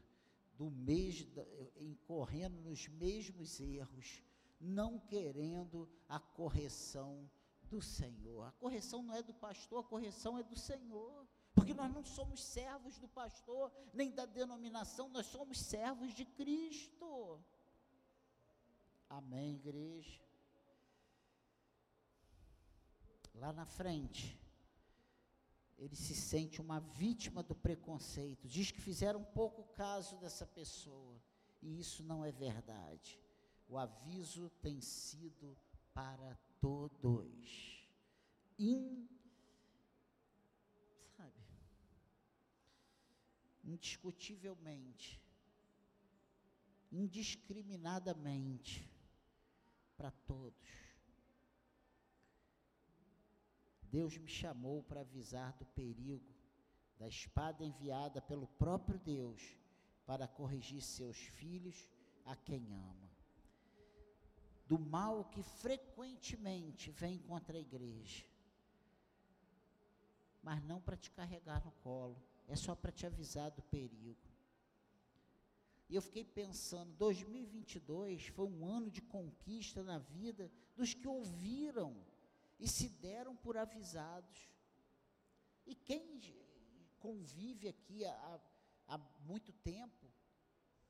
do 0.58 0.70
mesmo 0.72 1.32
incorrendo 1.78 2.60
nos 2.62 2.88
mesmos 2.88 3.60
erros, 3.60 4.24
não 4.60 5.00
querendo 5.00 5.88
a 6.10 6.20
correção 6.20 7.30
do 7.64 7.82
Senhor. 7.82 8.46
A 8.46 8.52
correção 8.54 9.04
não 9.04 9.14
é 9.14 9.22
do 9.22 9.34
pastor, 9.34 9.80
a 9.80 9.88
correção 9.88 10.38
é 10.38 10.44
do 10.44 10.58
Senhor. 10.58 11.28
Porque 11.54 11.74
nós 11.74 11.92
não 11.92 12.04
somos 12.04 12.44
servos 12.44 12.98
do 13.00 13.08
pastor, 13.08 13.72
nem 13.94 14.12
da 14.12 14.26
denominação, 14.26 15.10
nós 15.10 15.26
somos 15.26 15.60
servos 15.60 16.14
de 16.14 16.24
Cristo. 16.24 17.44
Amém, 19.10 19.56
igreja? 19.56 20.22
Lá 23.34 23.54
na 23.54 23.66
frente, 23.66 24.40
ele 25.78 25.96
se 25.96 26.16
sente 26.16 26.60
uma 26.60 26.80
vítima 26.80 27.44
do 27.44 27.56
preconceito, 27.56 28.48
diz 28.48 28.72
que 28.72 28.82
fizeram 28.82 29.24
pouco 29.24 29.64
caso 29.76 30.18
dessa 30.18 30.46
pessoa, 30.46 31.22
e 31.62 31.80
isso 31.80 32.04
não 32.04 32.26
é 32.26 32.32
verdade. 32.32 33.20
O 33.68 33.78
aviso 33.78 34.50
tem 34.62 34.82
sido 34.82 35.56
para 35.94 36.36
todos. 36.60 37.88
In, 38.58 39.08
sabe? 41.16 41.46
Indiscutivelmente, 43.64 45.22
indiscriminadamente, 46.92 48.90
para 49.96 50.10
todos. 50.12 50.87
Deus 53.92 54.18
me 54.18 54.28
chamou 54.28 54.84
para 54.84 55.02
avisar 55.02 55.54
do 55.54 55.66
perigo 55.66 56.36
da 56.98 57.08
espada 57.08 57.64
enviada 57.64 58.22
pelo 58.22 58.48
próprio 58.48 59.00
Deus 59.00 59.42
para 60.06 60.28
corrigir 60.28 60.82
seus 60.82 61.18
filhos 61.18 61.88
a 62.26 62.36
quem 62.36 62.74
ama. 62.74 63.10
Do 64.68 64.78
mal 64.78 65.26
que 65.26 65.42
frequentemente 65.44 66.92
vem 66.92 67.18
contra 67.20 67.58
a 67.58 67.62
igreja. 67.62 68.26
Mas 70.42 70.62
não 70.64 70.82
para 70.82 70.98
te 70.98 71.12
carregar 71.12 71.64
no 71.64 71.72
colo, 71.84 72.22
é 72.48 72.56
só 72.56 72.76
para 72.76 72.92
te 72.92 73.06
avisar 73.06 73.52
do 73.52 73.62
perigo. 73.62 74.18
E 75.90 75.96
eu 75.96 76.02
fiquei 76.02 76.24
pensando, 76.24 76.92
2022 76.98 78.28
foi 78.28 78.46
um 78.46 78.66
ano 78.66 78.90
de 78.90 79.02
conquista 79.02 79.82
na 79.84 80.00
vida 80.00 80.52
dos 80.76 80.94
que 80.94 81.08
ouviram 81.08 81.96
e 82.60 82.68
se 82.68 82.90
deram 82.90 83.36
por 83.36 83.58
avisados. 83.58 84.50
E 85.66 85.76
quem 85.76 86.22
convive 87.00 87.68
aqui 87.68 88.06
há, 88.06 88.42
há 88.88 88.98
muito 89.20 89.52
tempo, 89.54 90.12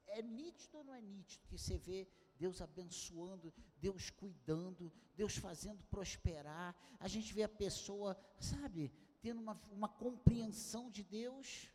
é 0.07 0.21
nítido 0.21 0.77
ou 0.77 0.83
não 0.83 0.93
é 0.93 1.01
nítido 1.01 1.45
que 1.47 1.57
você 1.57 1.77
vê 1.77 2.07
Deus 2.37 2.61
abençoando, 2.61 3.53
Deus 3.77 4.09
cuidando, 4.09 4.91
Deus 5.15 5.35
fazendo 5.37 5.83
prosperar. 5.85 6.75
A 6.99 7.07
gente 7.07 7.33
vê 7.33 7.43
a 7.43 7.49
pessoa, 7.49 8.17
sabe, 8.39 8.91
tendo 9.21 9.41
uma, 9.41 9.59
uma 9.71 9.89
compreensão 9.89 10.89
de 10.89 11.03
Deus. 11.03 11.69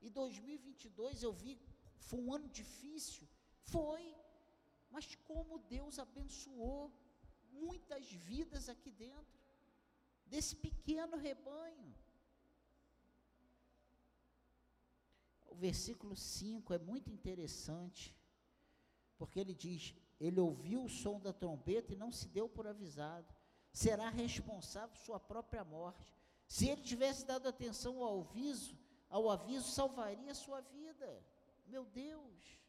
E 0.00 0.10
2022 0.10 1.22
eu 1.22 1.32
vi 1.32 1.58
foi 2.06 2.20
um 2.20 2.32
ano 2.32 2.48
difícil? 2.48 3.28
Foi. 3.58 4.14
Mas 4.90 5.14
como 5.28 5.58
Deus 5.58 5.98
abençoou 5.98 6.92
muitas 7.64 8.10
vidas 8.30 8.68
aqui 8.68 8.90
dentro, 8.90 9.38
desse 10.26 10.54
pequeno 10.56 11.16
rebanho. 11.16 11.94
O 15.46 15.54
versículo 15.54 16.14
5 16.14 16.74
é 16.74 16.78
muito 16.78 17.10
interessante, 17.10 18.14
porque 19.16 19.40
ele 19.40 19.54
diz: 19.54 19.94
Ele 20.20 20.40
ouviu 20.40 20.84
o 20.84 20.88
som 20.88 21.18
da 21.18 21.32
trombeta 21.32 21.92
e 21.92 21.96
não 21.96 22.12
se 22.12 22.28
deu 22.28 22.48
por 22.48 22.66
avisado, 22.66 23.34
será 23.72 24.08
responsável 24.08 24.90
por 24.90 24.98
sua 24.98 25.20
própria 25.20 25.64
morte. 25.64 26.14
Se 26.46 26.68
ele 26.68 26.82
tivesse 26.82 27.24
dado 27.26 27.48
atenção 27.48 28.02
ao 28.02 28.20
aviso, 28.20 28.78
ao 29.08 29.30
aviso 29.30 29.68
salvaria 29.70 30.34
sua 30.34 30.60
vida. 30.60 31.08
Meu 31.66 31.84
Deus. 31.84 32.60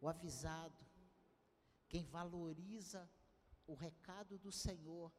O 0.00 0.08
avisado, 0.08 0.87
quem 1.88 2.04
valoriza 2.04 3.08
o 3.66 3.74
recado 3.74 4.38
do 4.38 4.52
Senhor, 4.52 5.12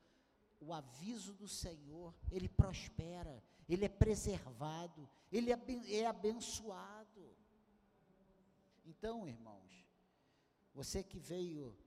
o 0.60 0.73
aviso 0.73 1.34
do 1.34 1.47
Senhor, 1.47 2.13
ele 2.32 2.49
prospera, 2.49 3.43
ele 3.67 3.86
é 3.86 3.89
preservado, 3.89 5.10
ele 5.32 5.51
é 5.51 6.05
abençoado. 6.05 7.38
Então, 8.86 9.27
irmãos, 9.27 9.86
você 10.73 11.03
que 11.03 11.19
veio 11.19 11.77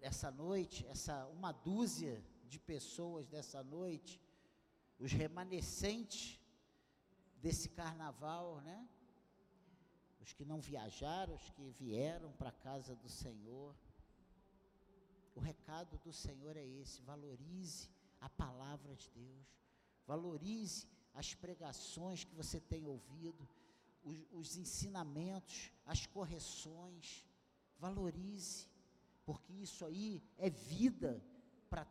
essa 0.00 0.30
noite, 0.30 0.86
essa 0.86 1.26
uma 1.28 1.52
dúzia 1.52 2.22
de 2.48 2.58
pessoas 2.58 3.26
dessa 3.28 3.62
noite, 3.62 4.20
os 4.98 5.12
remanescentes 5.12 6.40
desse 7.36 7.68
carnaval, 7.68 8.60
né? 8.60 8.88
Os 10.20 10.32
que 10.32 10.44
não 10.44 10.60
viajaram, 10.60 11.34
os 11.34 11.50
que 11.50 11.68
vieram 11.70 12.32
para 12.32 12.48
a 12.48 12.52
casa 12.52 12.94
do 12.96 13.08
Senhor. 13.08 13.74
O 15.34 15.40
recado 15.40 15.98
do 15.98 16.12
Senhor 16.12 16.56
é 16.56 16.64
esse: 16.64 17.02
valorize 17.02 17.90
a 18.20 18.28
palavra 18.28 18.94
de 18.94 19.10
Deus, 19.10 19.46
valorize 20.06 20.86
as 21.12 21.34
pregações 21.34 22.24
que 22.24 22.34
você 22.34 22.60
tem 22.60 22.86
ouvido, 22.86 23.48
os, 24.02 24.18
os 24.32 24.56
ensinamentos, 24.56 25.70
as 25.84 26.06
correções, 26.06 27.24
valorize, 27.78 28.68
porque 29.24 29.52
isso 29.52 29.84
aí 29.84 30.22
é 30.38 30.50
vida 30.50 31.22
para 31.68 31.84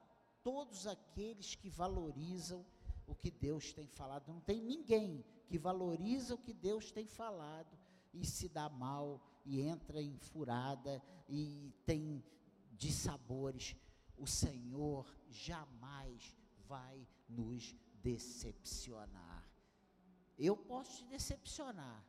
todos 0.44 0.88
aqueles 0.88 1.56
que 1.56 1.70
valorizam 1.70 2.66
o 3.08 3.16
que 3.16 3.32
Deus 3.32 3.74
tem 3.74 3.88
falado. 3.88 4.28
Não 4.28 4.40
tem 4.40 4.62
ninguém 4.62 5.24
que 5.48 5.58
valoriza 5.58 6.36
o 6.36 6.38
que 6.38 6.54
Deus 6.54 6.92
tem 6.92 7.08
falado 7.08 7.78
e 8.14 8.26
se 8.26 8.48
dá 8.48 8.70
mal 8.70 9.22
e 9.46 9.62
entra 9.62 10.02
em 10.02 10.18
furada 10.18 11.02
e 11.28 11.74
tem 11.86 12.24
dissabores. 12.78 13.76
O 14.18 14.28
Senhor 14.28 15.06
jamais 15.30 16.36
vai 16.68 17.08
nos 17.28 17.76
decepcionar. 18.02 19.50
Eu 20.38 20.58
posso 20.58 20.98
te 20.98 21.06
decepcionar, 21.06 22.06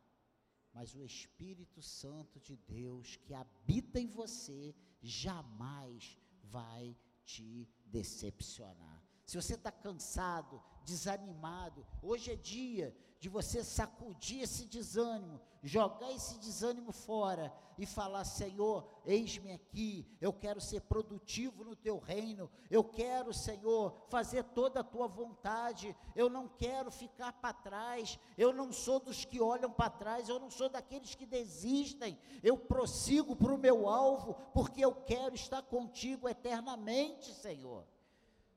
mas 0.72 0.94
o 0.94 1.04
Espírito 1.04 1.80
Santo 1.82 2.40
de 2.40 2.56
Deus 2.56 3.16
que 3.16 3.34
habita 3.34 4.00
em 4.00 4.06
você 4.06 4.74
jamais 5.02 6.18
vai 6.42 6.96
te 7.24 7.68
decepcionar. 7.86 9.02
Se 9.24 9.36
você 9.36 9.54
está 9.54 9.72
cansado 9.72 10.62
desanimado. 10.84 11.84
Hoje 12.02 12.30
é 12.30 12.36
dia 12.36 12.94
de 13.24 13.30
você 13.30 13.64
sacudir 13.64 14.42
esse 14.42 14.66
desânimo, 14.66 15.40
jogar 15.62 16.12
esse 16.12 16.36
desânimo 16.36 16.92
fora 16.92 17.50
e 17.78 17.86
falar: 17.86 18.22
Senhor, 18.22 18.86
eis-me 19.02 19.50
aqui, 19.50 20.06
eu 20.20 20.30
quero 20.30 20.60
ser 20.60 20.82
produtivo 20.82 21.64
no 21.64 21.74
teu 21.74 21.98
reino, 21.98 22.50
eu 22.70 22.84
quero, 22.84 23.32
Senhor, 23.32 23.96
fazer 24.10 24.44
toda 24.44 24.80
a 24.80 24.84
tua 24.84 25.08
vontade, 25.08 25.96
eu 26.14 26.28
não 26.28 26.46
quero 26.46 26.90
ficar 26.90 27.32
para 27.32 27.54
trás, 27.54 28.18
eu 28.36 28.52
não 28.52 28.70
sou 28.70 29.00
dos 29.00 29.24
que 29.24 29.40
olham 29.40 29.70
para 29.70 29.88
trás, 29.88 30.28
eu 30.28 30.38
não 30.38 30.50
sou 30.50 30.68
daqueles 30.68 31.14
que 31.14 31.24
desistem, 31.24 32.18
eu 32.42 32.58
prossigo 32.58 33.34
para 33.34 33.54
o 33.54 33.56
meu 33.56 33.88
alvo, 33.88 34.34
porque 34.52 34.84
eu 34.84 34.94
quero 34.94 35.34
estar 35.34 35.62
contigo 35.62 36.28
eternamente, 36.28 37.32
Senhor 37.32 37.86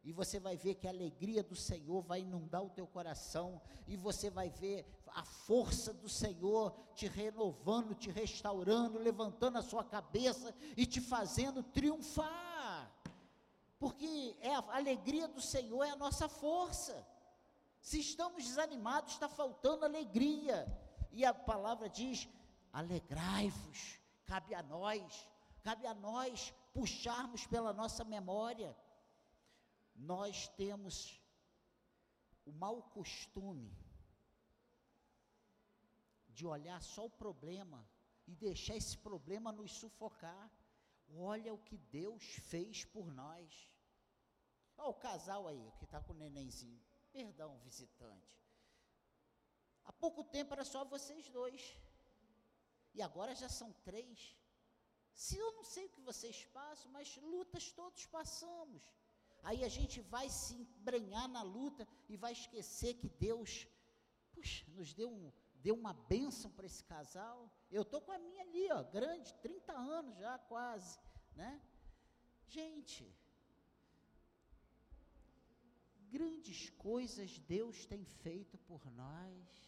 e 0.08 0.14
você 0.14 0.40
vai 0.40 0.56
ver 0.56 0.76
que 0.76 0.88
a 0.88 0.90
alegria 0.90 1.44
do 1.44 1.54
Senhor 1.54 2.02
vai 2.02 2.22
inundar 2.22 2.64
o 2.64 2.70
teu 2.70 2.88
coração, 2.88 3.62
e 3.86 3.98
você 3.98 4.30
vai 4.30 4.50
ver 4.50 4.86
a 5.08 5.26
força 5.26 5.94
do 5.94 6.08
Senhor 6.08 6.74
te 6.96 7.08
renovando, 7.08 7.94
te 7.94 8.10
restaurando, 8.10 9.00
levantando 9.00 9.58
a 9.58 9.62
sua 9.62 9.84
cabeça 9.84 10.56
e 10.78 10.86
te 10.86 11.02
fazendo 11.02 11.62
triunfar. 11.62 12.90
Porque 13.78 14.38
é 14.40 14.56
a 14.56 14.78
alegria 14.78 15.28
do 15.28 15.42
Senhor 15.42 15.84
é 15.84 15.90
a 15.90 15.98
nossa 15.98 16.30
força. 16.30 17.06
Se 17.82 18.00
estamos 18.00 18.46
desanimados, 18.46 19.12
está 19.12 19.28
faltando 19.28 19.84
alegria. 19.84 20.66
E 21.12 21.26
a 21.26 21.34
palavra 21.34 21.90
diz: 21.90 22.30
alegrai-vos, 22.72 24.00
cabe 24.26 24.56
a 24.56 24.64
nós, 24.64 25.28
cabe 25.62 25.86
a 25.86 25.94
nós 25.94 26.54
puxarmos 26.74 27.46
pela 27.46 27.74
nossa 27.74 28.06
memória 28.06 28.74
nós 29.98 30.48
temos 30.50 31.20
o 32.46 32.52
mau 32.52 32.84
costume 32.84 33.76
de 36.30 36.46
olhar 36.46 36.82
só 36.84 37.06
o 37.06 37.10
problema 37.10 37.84
e 38.28 38.36
deixar 38.36 38.76
esse 38.76 38.98
problema 38.98 39.52
nos 39.52 39.72
sufocar. 39.72 40.52
Olha 41.10 41.54
o 41.54 41.58
que 41.58 41.78
Deus 41.78 42.24
fez 42.52 42.86
por 42.86 43.12
nós. 43.12 43.72
Olha 44.78 44.90
o 44.90 44.94
casal 44.94 45.48
aí, 45.48 45.72
que 45.80 45.86
está 45.86 46.00
com 46.00 46.14
o 46.14 46.18
nenenzinho. 46.18 46.80
Perdão, 47.12 47.58
visitante. 47.60 48.38
Há 49.84 49.92
pouco 49.94 50.24
tempo 50.24 50.54
era 50.54 50.64
só 50.64 50.86
vocês 50.86 51.28
dois. 51.30 51.76
E 52.94 53.02
agora 53.02 53.34
já 53.34 53.50
são 53.50 53.74
três. 53.84 54.38
Se 55.14 55.38
eu 55.38 55.52
não 55.54 55.64
sei 55.64 55.86
o 55.86 55.90
que 55.90 56.02
vocês 56.02 56.46
passam, 56.46 56.92
mas 56.92 57.18
lutas 57.18 57.72
todos 57.72 58.06
passamos. 58.06 58.84
Aí 59.44 59.64
a 59.64 59.70
gente 59.70 60.02
vai 60.02 60.30
se 60.30 60.56
embrenhar 60.56 61.28
na 61.28 61.42
luta 61.42 61.88
e 62.10 62.18
vai 62.18 62.34
esquecer 62.34 62.96
que 62.96 63.10
Deus, 63.10 63.68
puxa, 64.34 64.66
nos 64.76 64.94
deu, 64.94 65.10
um, 65.10 65.32
deu 65.62 65.76
uma 65.76 65.94
bênção 65.94 66.52
para 66.52 66.66
esse 66.66 66.84
casal. 66.84 67.50
Eu 67.72 67.84
estou 67.84 68.02
com 68.02 68.12
a 68.12 68.20
minha 68.20 68.42
ali, 68.42 68.72
ó, 68.72 68.84
grande, 68.84 69.34
30 69.36 69.74
anos 69.74 70.18
já 70.18 70.38
quase, 70.40 71.00
né? 71.36 71.62
Gente, 72.48 73.06
grandes 76.10 76.70
coisas 76.72 77.38
Deus 77.40 77.86
tem 77.86 78.04
feito 78.06 78.58
por 78.60 78.90
nós. 78.92 79.68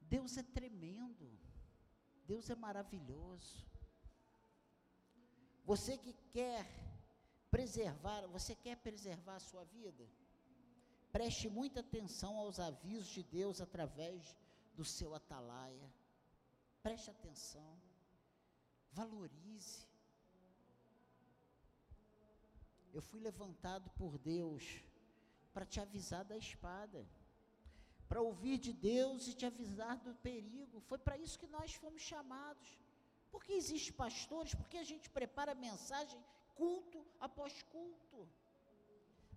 Deus 0.00 0.36
é 0.36 0.42
tremendo, 0.42 1.28
Deus 2.26 2.48
é 2.48 2.54
maravilhoso. 2.54 3.66
Você 5.70 5.98
que 5.98 6.12
quer 6.32 6.64
preservar, 7.50 8.20
você 8.28 8.54
quer 8.54 8.76
preservar 8.76 9.36
a 9.36 9.46
sua 9.50 9.64
vida? 9.64 10.04
Preste 11.10 11.48
muita 11.48 11.80
atenção 11.80 12.32
aos 12.38 12.60
avisos 12.60 13.08
de 13.08 13.22
Deus 13.24 13.60
através 13.60 14.36
do 14.76 14.84
seu 14.84 15.12
atalaia. 15.14 15.88
Preste 16.84 17.10
atenção. 17.10 17.70
Valorize. 18.92 19.84
Eu 22.94 23.02
fui 23.02 23.20
levantado 23.20 23.90
por 24.00 24.18
Deus 24.18 24.62
para 25.52 25.66
te 25.66 25.80
avisar 25.80 26.24
da 26.24 26.36
espada, 26.36 27.04
para 28.08 28.20
ouvir 28.20 28.58
de 28.58 28.72
Deus 28.72 29.26
e 29.26 29.34
te 29.34 29.44
avisar 29.44 29.96
do 29.98 30.14
perigo. 30.28 30.80
Foi 30.80 30.98
para 30.98 31.18
isso 31.18 31.40
que 31.40 31.48
nós 31.48 31.74
fomos 31.74 32.02
chamados. 32.02 32.68
Porque 33.36 33.52
existe 33.62 33.90
pastores, 34.02 34.52
porque 34.58 34.78
a 34.82 34.86
gente 34.90 35.06
prepara 35.16 35.62
mensagem 35.68 36.20
culto 36.60 37.00
após 37.26 37.52
culto. 37.74 38.20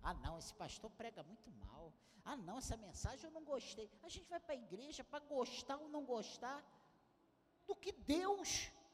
Ah, 0.02 0.14
não, 0.24 0.34
esse 0.42 0.54
pastor 0.62 0.90
prega 1.00 1.22
muito 1.30 1.50
mal. 1.64 1.92
Ah, 2.24 2.36
não, 2.46 2.56
essa 2.62 2.76
mensagem 2.86 3.24
eu 3.26 3.34
não 3.36 3.44
gostei. 3.50 3.86
A 4.02 4.08
gente 4.14 4.30
vai 4.34 4.40
para 4.44 4.54
a 4.54 4.62
igreja 4.66 5.04
para 5.10 5.20
gostar 5.34 5.76
ou 5.82 5.90
não 5.96 6.02
gostar 6.14 6.58
do 7.66 7.76
que 7.82 7.92
Deus 8.16 8.48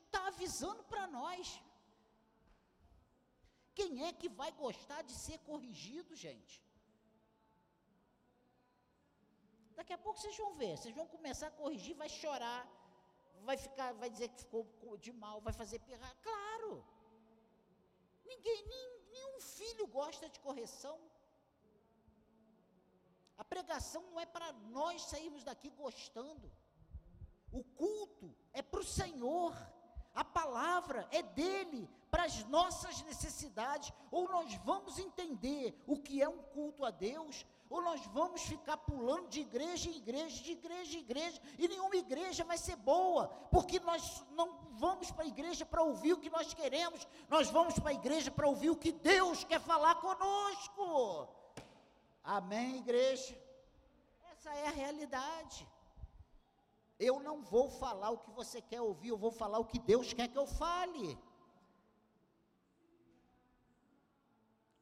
está 0.06 0.22
avisando 0.32 0.82
para 0.92 1.06
nós. 1.18 1.62
Quem 3.78 4.04
é 4.08 4.12
que 4.12 4.28
vai 4.40 4.50
gostar 4.64 5.02
de 5.02 5.14
ser 5.24 5.38
corrigido, 5.50 6.16
gente? 6.26 6.56
Daqui 9.78 9.92
a 9.92 10.02
pouco 10.04 10.18
vocês 10.18 10.36
vão 10.44 10.52
ver, 10.62 10.76
vocês 10.76 10.96
vão 11.00 11.06
começar 11.16 11.48
a 11.48 11.58
corrigir, 11.62 11.94
vai 11.94 12.08
chorar, 12.08 12.60
vai 13.44 13.56
ficar, 13.56 13.92
vai 13.94 14.10
dizer 14.10 14.28
que 14.28 14.40
ficou 14.40 14.66
de 14.98 15.12
mal, 15.12 15.40
vai 15.40 15.52
fazer 15.52 15.78
pirrar. 15.80 16.14
Claro. 16.22 16.84
Ninguém, 18.24 18.66
nem, 18.66 19.00
nenhum 19.12 19.40
filho 19.40 19.86
gosta 19.86 20.28
de 20.28 20.38
correção. 20.40 20.98
A 23.38 23.44
pregação 23.44 24.02
não 24.10 24.18
é 24.18 24.26
para 24.26 24.52
nós 24.52 25.02
sairmos 25.02 25.44
daqui 25.44 25.70
gostando. 25.70 26.50
O 27.52 27.62
culto 27.62 28.34
é 28.52 28.62
para 28.62 28.80
o 28.80 28.84
Senhor. 28.84 29.54
A 30.14 30.24
palavra 30.24 31.06
é 31.12 31.22
dele 31.22 31.88
para 32.10 32.24
as 32.24 32.44
nossas 32.44 33.02
necessidades. 33.02 33.92
Ou 34.10 34.28
nós 34.28 34.54
vamos 34.56 34.98
entender 34.98 35.78
o 35.86 35.98
que 35.98 36.22
é 36.22 36.28
um 36.28 36.42
culto 36.42 36.84
a 36.84 36.90
Deus, 36.90 37.44
ou 37.68 37.82
nós 37.82 38.04
vamos 38.06 38.42
ficar 38.42 38.76
pulando 38.76 39.28
de 39.28 39.40
igreja 39.40 39.88
em 39.88 39.96
igreja, 39.96 40.42
de 40.42 40.52
igreja 40.52 40.96
em 40.96 41.00
igreja, 41.00 41.40
e 41.58 41.68
nenhuma 41.68 41.96
igreja 41.96 42.44
vai 42.44 42.58
ser 42.58 42.76
boa, 42.76 43.28
porque 43.50 43.80
nós 43.80 44.24
não 44.30 44.58
vamos 44.72 45.10
para 45.10 45.24
a 45.24 45.28
igreja 45.28 45.66
para 45.66 45.82
ouvir 45.82 46.12
o 46.12 46.18
que 46.18 46.30
nós 46.30 46.54
queremos, 46.54 47.06
nós 47.28 47.50
vamos 47.50 47.78
para 47.78 47.90
a 47.90 47.94
igreja 47.94 48.30
para 48.30 48.48
ouvir 48.48 48.70
o 48.70 48.76
que 48.76 48.92
Deus 48.92 49.44
quer 49.44 49.60
falar 49.60 49.96
conosco. 49.96 51.28
Amém, 52.22 52.78
igreja? 52.78 53.36
Essa 54.32 54.50
é 54.54 54.66
a 54.66 54.70
realidade. 54.70 55.66
Eu 56.98 57.20
não 57.20 57.42
vou 57.42 57.68
falar 57.68 58.10
o 58.10 58.18
que 58.18 58.30
você 58.30 58.60
quer 58.60 58.80
ouvir, 58.80 59.08
eu 59.08 59.18
vou 59.18 59.30
falar 59.30 59.58
o 59.58 59.64
que 59.64 59.78
Deus 59.78 60.12
quer 60.12 60.28
que 60.28 60.38
eu 60.38 60.46
fale. 60.46 61.18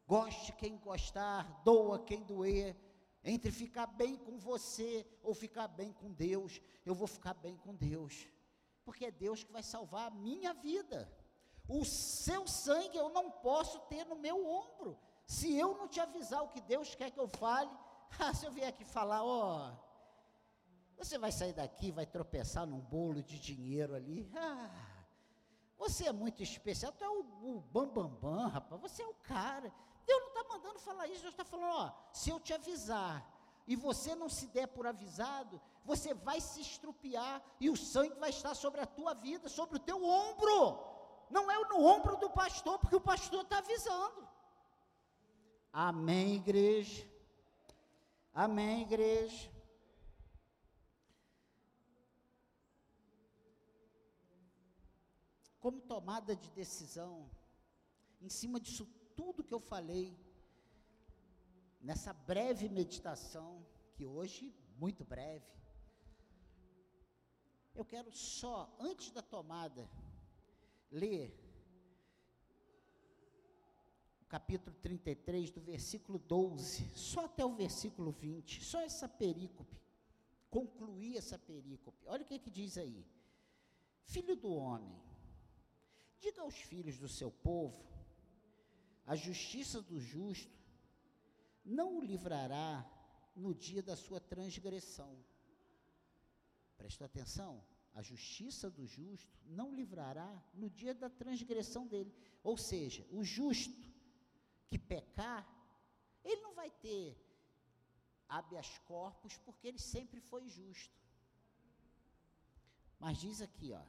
Goste 0.06 0.52
quem 0.52 0.76
gostar, 0.78 1.62
doa 1.64 1.98
quem 1.98 2.22
doer. 2.22 2.76
Entre 3.22 3.50
ficar 3.50 3.86
bem 3.86 4.16
com 4.16 4.38
você 4.38 5.06
ou 5.22 5.34
ficar 5.34 5.66
bem 5.66 5.92
com 5.92 6.12
Deus, 6.12 6.60
eu 6.84 6.94
vou 6.94 7.06
ficar 7.06 7.32
bem 7.32 7.56
com 7.56 7.74
Deus. 7.74 8.28
Porque 8.84 9.06
é 9.06 9.10
Deus 9.10 9.42
que 9.42 9.52
vai 9.52 9.62
salvar 9.62 10.08
a 10.08 10.14
minha 10.14 10.52
vida. 10.52 11.10
O 11.66 11.84
seu 11.84 12.46
sangue 12.46 12.98
eu 12.98 13.08
não 13.08 13.30
posso 13.30 13.80
ter 13.88 14.04
no 14.04 14.16
meu 14.16 14.46
ombro. 14.46 14.98
Se 15.26 15.56
eu 15.56 15.74
não 15.78 15.88
te 15.88 16.00
avisar 16.00 16.42
o 16.42 16.48
que 16.48 16.60
Deus 16.60 16.94
quer 16.94 17.10
que 17.10 17.18
eu 17.18 17.26
fale, 17.26 17.70
ah, 18.20 18.34
se 18.34 18.44
eu 18.44 18.52
vier 18.52 18.68
aqui 18.68 18.84
falar, 18.84 19.24
ó, 19.24 19.74
você 20.98 21.16
vai 21.16 21.32
sair 21.32 21.54
daqui, 21.54 21.90
vai 21.90 22.04
tropeçar 22.04 22.66
num 22.66 22.80
bolo 22.80 23.22
de 23.22 23.38
dinheiro 23.38 23.94
ali. 23.94 24.30
Ah, 24.36 24.94
você 25.76 26.06
é 26.06 26.12
muito 26.12 26.42
especial, 26.42 26.92
tu 26.92 27.02
é 27.02 27.08
o, 27.08 27.20
o 27.42 27.60
bambambam, 27.60 28.08
bam, 28.08 28.36
bam, 28.36 28.46
rapaz, 28.46 28.80
você 28.80 29.02
é 29.02 29.06
o 29.06 29.14
cara. 29.14 29.72
Deus 30.06 30.20
não 30.20 30.28
está 30.28 30.44
mandando 30.44 30.78
falar 30.78 31.06
isso, 31.08 31.22
Deus 31.22 31.34
está 31.34 31.44
falando, 31.44 31.74
ó, 31.76 31.92
se 32.12 32.30
eu 32.30 32.38
te 32.40 32.52
avisar 32.52 33.26
e 33.66 33.74
você 33.76 34.14
não 34.14 34.28
se 34.28 34.46
der 34.48 34.66
por 34.68 34.86
avisado, 34.86 35.60
você 35.84 36.12
vai 36.12 36.40
se 36.40 36.60
estrupiar 36.60 37.42
e 37.60 37.70
o 37.70 37.76
sangue 37.76 38.18
vai 38.18 38.30
estar 38.30 38.54
sobre 38.54 38.80
a 38.80 38.86
tua 38.86 39.14
vida, 39.14 39.48
sobre 39.48 39.76
o 39.76 39.80
teu 39.80 40.04
ombro. 40.04 40.94
Não 41.30 41.50
é 41.50 41.58
no 41.68 41.82
ombro 41.82 42.16
do 42.16 42.30
pastor, 42.30 42.78
porque 42.78 42.96
o 42.96 43.00
pastor 43.00 43.42
está 43.42 43.58
avisando. 43.58 44.28
Amém, 45.72 46.36
igreja. 46.36 47.08
Amém, 48.32 48.82
igreja. 48.82 49.50
Como 55.60 55.80
tomada 55.80 56.36
de 56.36 56.50
decisão, 56.50 57.30
em 58.20 58.28
cima 58.28 58.60
disso 58.60 58.86
tudo 59.16 59.44
que 59.44 59.54
eu 59.54 59.60
falei 59.60 60.16
nessa 61.80 62.12
breve 62.12 62.68
meditação, 62.68 63.64
que 63.94 64.04
hoje, 64.06 64.54
muito 64.76 65.04
breve, 65.04 65.46
eu 67.74 67.84
quero 67.84 68.12
só, 68.12 68.74
antes 68.78 69.10
da 69.10 69.22
tomada, 69.22 69.88
ler 70.90 71.44
capítulo 74.28 74.74
33, 74.82 75.52
do 75.52 75.60
versículo 75.60 76.18
12, 76.18 76.90
só 76.96 77.26
até 77.26 77.44
o 77.46 77.54
versículo 77.54 78.10
20, 78.10 78.64
só 78.64 78.80
essa 78.80 79.08
perícope, 79.08 79.80
concluir 80.50 81.16
essa 81.16 81.38
perícope. 81.38 82.04
Olha 82.06 82.22
o 82.22 82.26
que, 82.26 82.40
que 82.40 82.50
diz 82.50 82.76
aí. 82.76 83.06
Filho 84.02 84.34
do 84.34 84.52
homem, 84.52 85.00
diga 86.18 86.42
aos 86.42 86.56
filhos 86.56 86.98
do 86.98 87.08
seu 87.08 87.30
povo, 87.30 87.80
a 89.06 89.14
justiça 89.14 89.82
do 89.82 90.00
justo 90.00 90.52
não 91.64 91.98
o 91.98 92.02
livrará 92.02 92.84
no 93.34 93.54
dia 93.54 93.82
da 93.82 93.96
sua 93.96 94.20
transgressão. 94.20 95.16
Presta 96.76 97.04
atenção, 97.04 97.64
a 97.94 98.02
justiça 98.02 98.70
do 98.70 98.86
justo 98.86 99.38
não 99.46 99.74
livrará 99.74 100.42
no 100.54 100.68
dia 100.68 100.94
da 100.94 101.08
transgressão 101.08 101.86
dele. 101.86 102.12
Ou 102.42 102.56
seja, 102.56 103.06
o 103.10 103.22
justo 103.22 103.92
que 104.68 104.78
pecar, 104.78 105.46
ele 106.24 106.40
não 106.40 106.54
vai 106.54 106.70
ter 106.70 107.16
habeas 108.28 108.78
corpus, 108.78 109.36
porque 109.38 109.68
ele 109.68 109.78
sempre 109.78 110.20
foi 110.20 110.48
justo. 110.48 110.92
Mas 112.98 113.18
diz 113.18 113.40
aqui, 113.40 113.72
ó, 113.72 113.82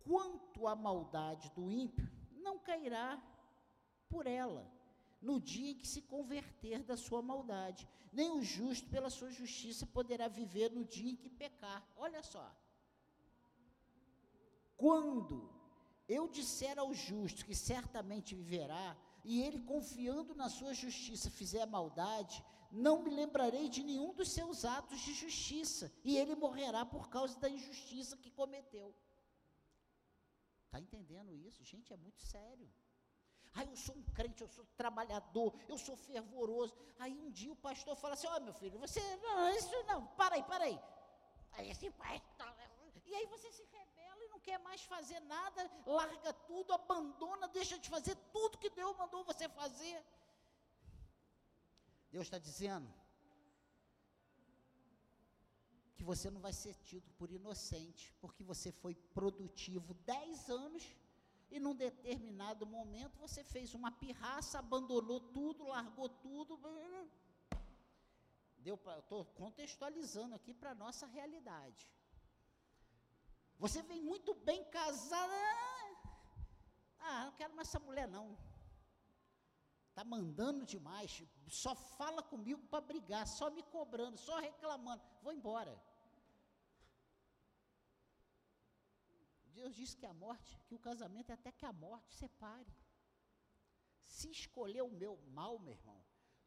quanto 0.00 0.66
à 0.66 0.74
maldade 0.74 1.50
do 1.50 1.70
ímpio, 1.70 2.08
não 2.32 2.58
cairá 2.58 3.22
por 4.12 4.26
ela, 4.26 4.62
no 5.28 5.40
dia 5.40 5.70
em 5.70 5.78
que 5.80 5.86
se 5.86 6.02
converter 6.14 6.82
da 6.90 6.96
sua 6.96 7.22
maldade. 7.30 7.88
Nem 8.12 8.30
o 8.38 8.42
justo, 8.42 8.88
pela 8.94 9.10
sua 9.18 9.30
justiça, 9.30 9.86
poderá 9.86 10.26
viver 10.40 10.70
no 10.72 10.84
dia 10.84 11.10
em 11.12 11.16
que 11.16 11.30
pecar. 11.42 11.80
Olha 11.96 12.22
só. 12.22 12.46
Quando 14.76 15.38
eu 16.08 16.26
disser 16.28 16.76
ao 16.78 16.92
justo 16.92 17.44
que 17.44 17.54
certamente 17.54 18.34
viverá, 18.34 18.96
e 19.24 19.42
ele, 19.42 19.60
confiando 19.60 20.34
na 20.34 20.48
sua 20.48 20.72
justiça, 20.74 21.30
fizer 21.30 21.66
maldade, 21.66 22.42
não 22.72 23.02
me 23.02 23.10
lembrarei 23.10 23.68
de 23.68 23.82
nenhum 23.82 24.12
dos 24.14 24.30
seus 24.32 24.64
atos 24.64 24.98
de 25.00 25.12
justiça, 25.12 25.92
e 26.02 26.16
ele 26.16 26.34
morrerá 26.34 26.84
por 26.84 27.08
causa 27.08 27.38
da 27.38 27.48
injustiça 27.48 28.16
que 28.16 28.30
cometeu. 28.30 28.94
Está 30.66 30.80
entendendo 30.80 31.34
isso? 31.34 31.62
Gente, 31.64 31.92
é 31.92 31.96
muito 31.96 32.20
sério. 32.22 32.68
Aí 33.54 33.68
eu 33.68 33.76
sou 33.76 33.96
um 33.96 34.02
crente, 34.14 34.42
eu 34.42 34.48
sou 34.48 34.64
trabalhador, 34.76 35.54
eu 35.68 35.76
sou 35.76 35.96
fervoroso. 35.96 36.74
Aí 36.98 37.12
um 37.18 37.30
dia 37.30 37.52
o 37.52 37.56
pastor 37.56 37.96
fala 37.96 38.14
assim: 38.14 38.28
Ó 38.28 38.36
oh, 38.36 38.40
meu 38.40 38.54
filho, 38.54 38.78
você. 38.78 39.00
Não, 39.16 39.50
isso 39.56 39.82
não, 39.84 40.06
para 40.08 40.36
aí, 40.36 40.42
para 40.44 40.64
aí. 40.64 40.80
Aí 41.52 41.70
esse 41.70 41.90
pastor. 41.90 42.54
E 43.06 43.14
aí 43.14 43.26
você 43.26 43.50
se 43.50 43.64
rebela 43.64 44.24
e 44.24 44.28
não 44.28 44.38
quer 44.38 44.58
mais 44.58 44.82
fazer 44.82 45.18
nada, 45.20 45.68
larga 45.84 46.32
tudo, 46.32 46.72
abandona, 46.72 47.48
deixa 47.48 47.76
de 47.76 47.88
fazer 47.90 48.14
tudo 48.32 48.58
que 48.58 48.70
Deus 48.70 48.96
mandou 48.96 49.24
você 49.24 49.48
fazer. 49.48 50.04
Deus 52.12 52.26
está 52.26 52.38
dizendo 52.38 52.88
que 55.96 56.04
você 56.04 56.30
não 56.30 56.40
vai 56.40 56.52
ser 56.52 56.74
tido 56.76 57.10
por 57.18 57.30
inocente, 57.30 58.14
porque 58.20 58.44
você 58.44 58.70
foi 58.70 58.94
produtivo 58.94 59.92
dez 59.94 60.48
anos 60.48 60.84
e 61.50 61.58
num 61.58 61.74
determinado 61.74 62.64
momento 62.64 63.18
você 63.18 63.42
fez 63.42 63.74
uma 63.74 63.90
pirraça, 63.90 64.58
abandonou 64.58 65.20
tudo, 65.20 65.66
largou 65.66 66.08
tudo. 66.08 66.58
Deu 68.58 68.78
estou 68.98 69.24
contextualizando 69.24 70.34
aqui 70.34 70.52
para 70.54 70.70
a 70.70 70.74
nossa 70.74 71.06
realidade. 71.06 71.88
Você 73.58 73.82
vem 73.82 74.00
muito 74.00 74.34
bem 74.34 74.64
casada. 74.70 75.34
Ah, 76.98 77.24
não 77.26 77.32
quero 77.32 77.54
mais 77.54 77.68
essa 77.68 77.80
mulher 77.80 78.06
não. 78.06 78.36
Está 79.88 80.04
mandando 80.04 80.64
demais. 80.64 81.22
Só 81.48 81.74
fala 81.74 82.22
comigo 82.22 82.62
para 82.68 82.80
brigar, 82.80 83.26
só 83.26 83.50
me 83.50 83.62
cobrando, 83.64 84.16
só 84.18 84.38
reclamando. 84.38 85.02
Vou 85.22 85.32
embora. 85.32 85.78
Deus 89.60 89.74
diz 89.80 89.94
que 89.94 90.06
a 90.06 90.14
morte, 90.24 90.58
que 90.66 90.74
o 90.74 90.84
casamento 90.88 91.30
é 91.30 91.34
até 91.34 91.50
que 91.52 91.66
a 91.66 91.72
morte 91.72 92.14
separe. 92.14 92.72
Se 94.16 94.28
escolher 94.30 94.82
o 94.82 94.96
meu 95.02 95.14
mal, 95.38 95.58
meu 95.58 95.74
irmão, 95.78 96.00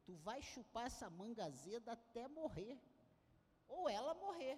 tu 0.06 0.14
vai 0.28 0.40
chupar 0.42 0.86
essa 0.88 1.10
manga 1.10 1.46
azeda 1.46 1.92
até 1.94 2.28
morrer. 2.28 2.78
Ou 3.68 3.88
ela 3.98 4.14
morrer. 4.26 4.58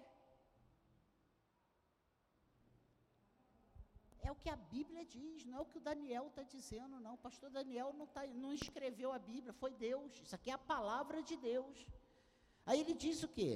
É 4.26 4.32
o 4.32 4.40
que 4.42 4.50
a 4.50 4.56
Bíblia 4.56 5.04
diz, 5.04 5.44
não 5.44 5.58
é 5.58 5.60
o 5.60 5.70
que 5.70 5.78
o 5.78 5.86
Daniel 5.90 6.26
está 6.28 6.42
dizendo, 6.42 6.98
não. 6.98 7.14
O 7.14 7.24
pastor 7.28 7.50
Daniel 7.50 7.92
não, 7.92 8.06
tá, 8.06 8.26
não 8.26 8.52
escreveu 8.52 9.12
a 9.12 9.18
Bíblia, 9.18 9.52
foi 9.52 9.72
Deus. 9.88 10.18
Isso 10.24 10.34
aqui 10.34 10.50
é 10.50 10.54
a 10.54 10.58
palavra 10.74 11.22
de 11.22 11.36
Deus. 11.36 11.86
Aí 12.64 12.80
ele 12.80 12.94
diz 12.94 13.22
o 13.22 13.28
quê? 13.28 13.52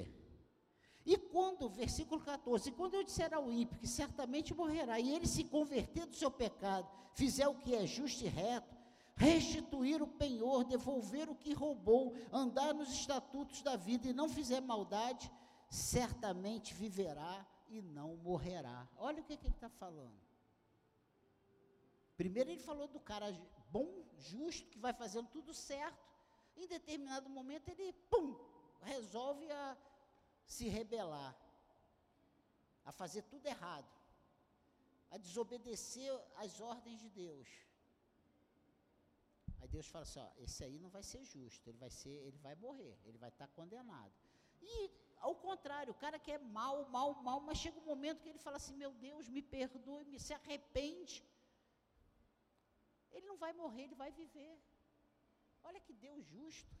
E 1.05 1.17
quando, 1.17 1.69
versículo 1.69 2.21
14, 2.21 2.69
e 2.69 2.71
quando 2.71 2.93
eu 2.93 3.03
disser 3.03 3.33
ao 3.33 3.51
ímpio 3.51 3.79
que 3.79 3.87
certamente 3.87 4.53
morrerá, 4.53 4.99
e 4.99 5.13
ele 5.13 5.27
se 5.27 5.43
converter 5.43 6.05
do 6.05 6.15
seu 6.15 6.29
pecado, 6.29 6.87
fizer 7.13 7.47
o 7.47 7.55
que 7.55 7.73
é 7.73 7.87
justo 7.87 8.23
e 8.23 8.27
reto, 8.27 8.75
restituir 9.15 10.01
o 10.01 10.07
penhor, 10.07 10.63
devolver 10.63 11.29
o 11.29 11.35
que 11.35 11.53
roubou, 11.53 12.15
andar 12.31 12.73
nos 12.73 12.91
estatutos 12.91 13.61
da 13.61 13.75
vida 13.75 14.07
e 14.07 14.13
não 14.13 14.29
fizer 14.29 14.61
maldade, 14.61 15.31
certamente 15.69 16.73
viverá 16.73 17.45
e 17.67 17.81
não 17.81 18.15
morrerá. 18.17 18.87
Olha 18.97 19.21
o 19.21 19.23
que, 19.23 19.37
que 19.37 19.47
ele 19.47 19.55
está 19.55 19.69
falando. 19.69 20.19
Primeiro 22.17 22.51
ele 22.51 22.61
falou 22.61 22.87
do 22.87 22.99
cara 22.99 23.31
bom, 23.71 24.03
justo, 24.17 24.69
que 24.69 24.77
vai 24.77 24.93
fazendo 24.93 25.27
tudo 25.29 25.53
certo. 25.53 26.11
Em 26.55 26.67
determinado 26.67 27.29
momento 27.29 27.69
ele, 27.69 27.93
pum, 28.09 28.35
resolve 28.81 29.49
a 29.51 29.77
se 30.45 30.67
rebelar, 30.67 31.35
a 32.85 32.91
fazer 32.91 33.23
tudo 33.23 33.45
errado, 33.45 33.89
a 35.09 35.17
desobedecer 35.17 36.11
às 36.35 36.59
ordens 36.59 36.99
de 36.99 37.09
Deus. 37.09 37.47
Aí 39.59 39.67
Deus 39.67 39.87
fala 39.87 40.03
assim: 40.03 40.19
ó, 40.19 40.29
esse 40.37 40.63
aí 40.63 40.79
não 40.79 40.89
vai 40.89 41.03
ser 41.03 41.23
justo, 41.23 41.69
ele 41.69 41.77
vai 41.77 41.89
ser, 41.89 42.15
ele 42.27 42.37
vai 42.37 42.55
morrer, 42.55 42.97
ele 43.05 43.17
vai 43.17 43.29
estar 43.29 43.47
condenado. 43.47 44.13
E 44.61 44.91
ao 45.27 45.35
contrário, 45.35 45.91
o 45.91 45.99
cara 46.03 46.17
que 46.17 46.31
é 46.31 46.37
mal, 46.37 46.77
mal, 46.89 47.13
mal, 47.27 47.39
mas 47.41 47.57
chega 47.57 47.79
um 47.79 47.85
momento 47.93 48.21
que 48.23 48.29
ele 48.29 48.39
fala 48.39 48.57
assim: 48.57 48.75
meu 48.75 48.93
Deus, 48.93 49.29
me 49.29 49.41
perdoe, 49.41 50.05
me 50.05 50.19
se 50.19 50.33
arrepende. 50.33 51.23
Ele 53.11 53.27
não 53.27 53.37
vai 53.37 53.53
morrer, 53.53 53.83
ele 53.83 53.95
vai 54.03 54.11
viver. 54.11 54.53
Olha 55.63 55.79
que 55.79 55.93
Deus 55.93 56.25
justo. 56.25 56.73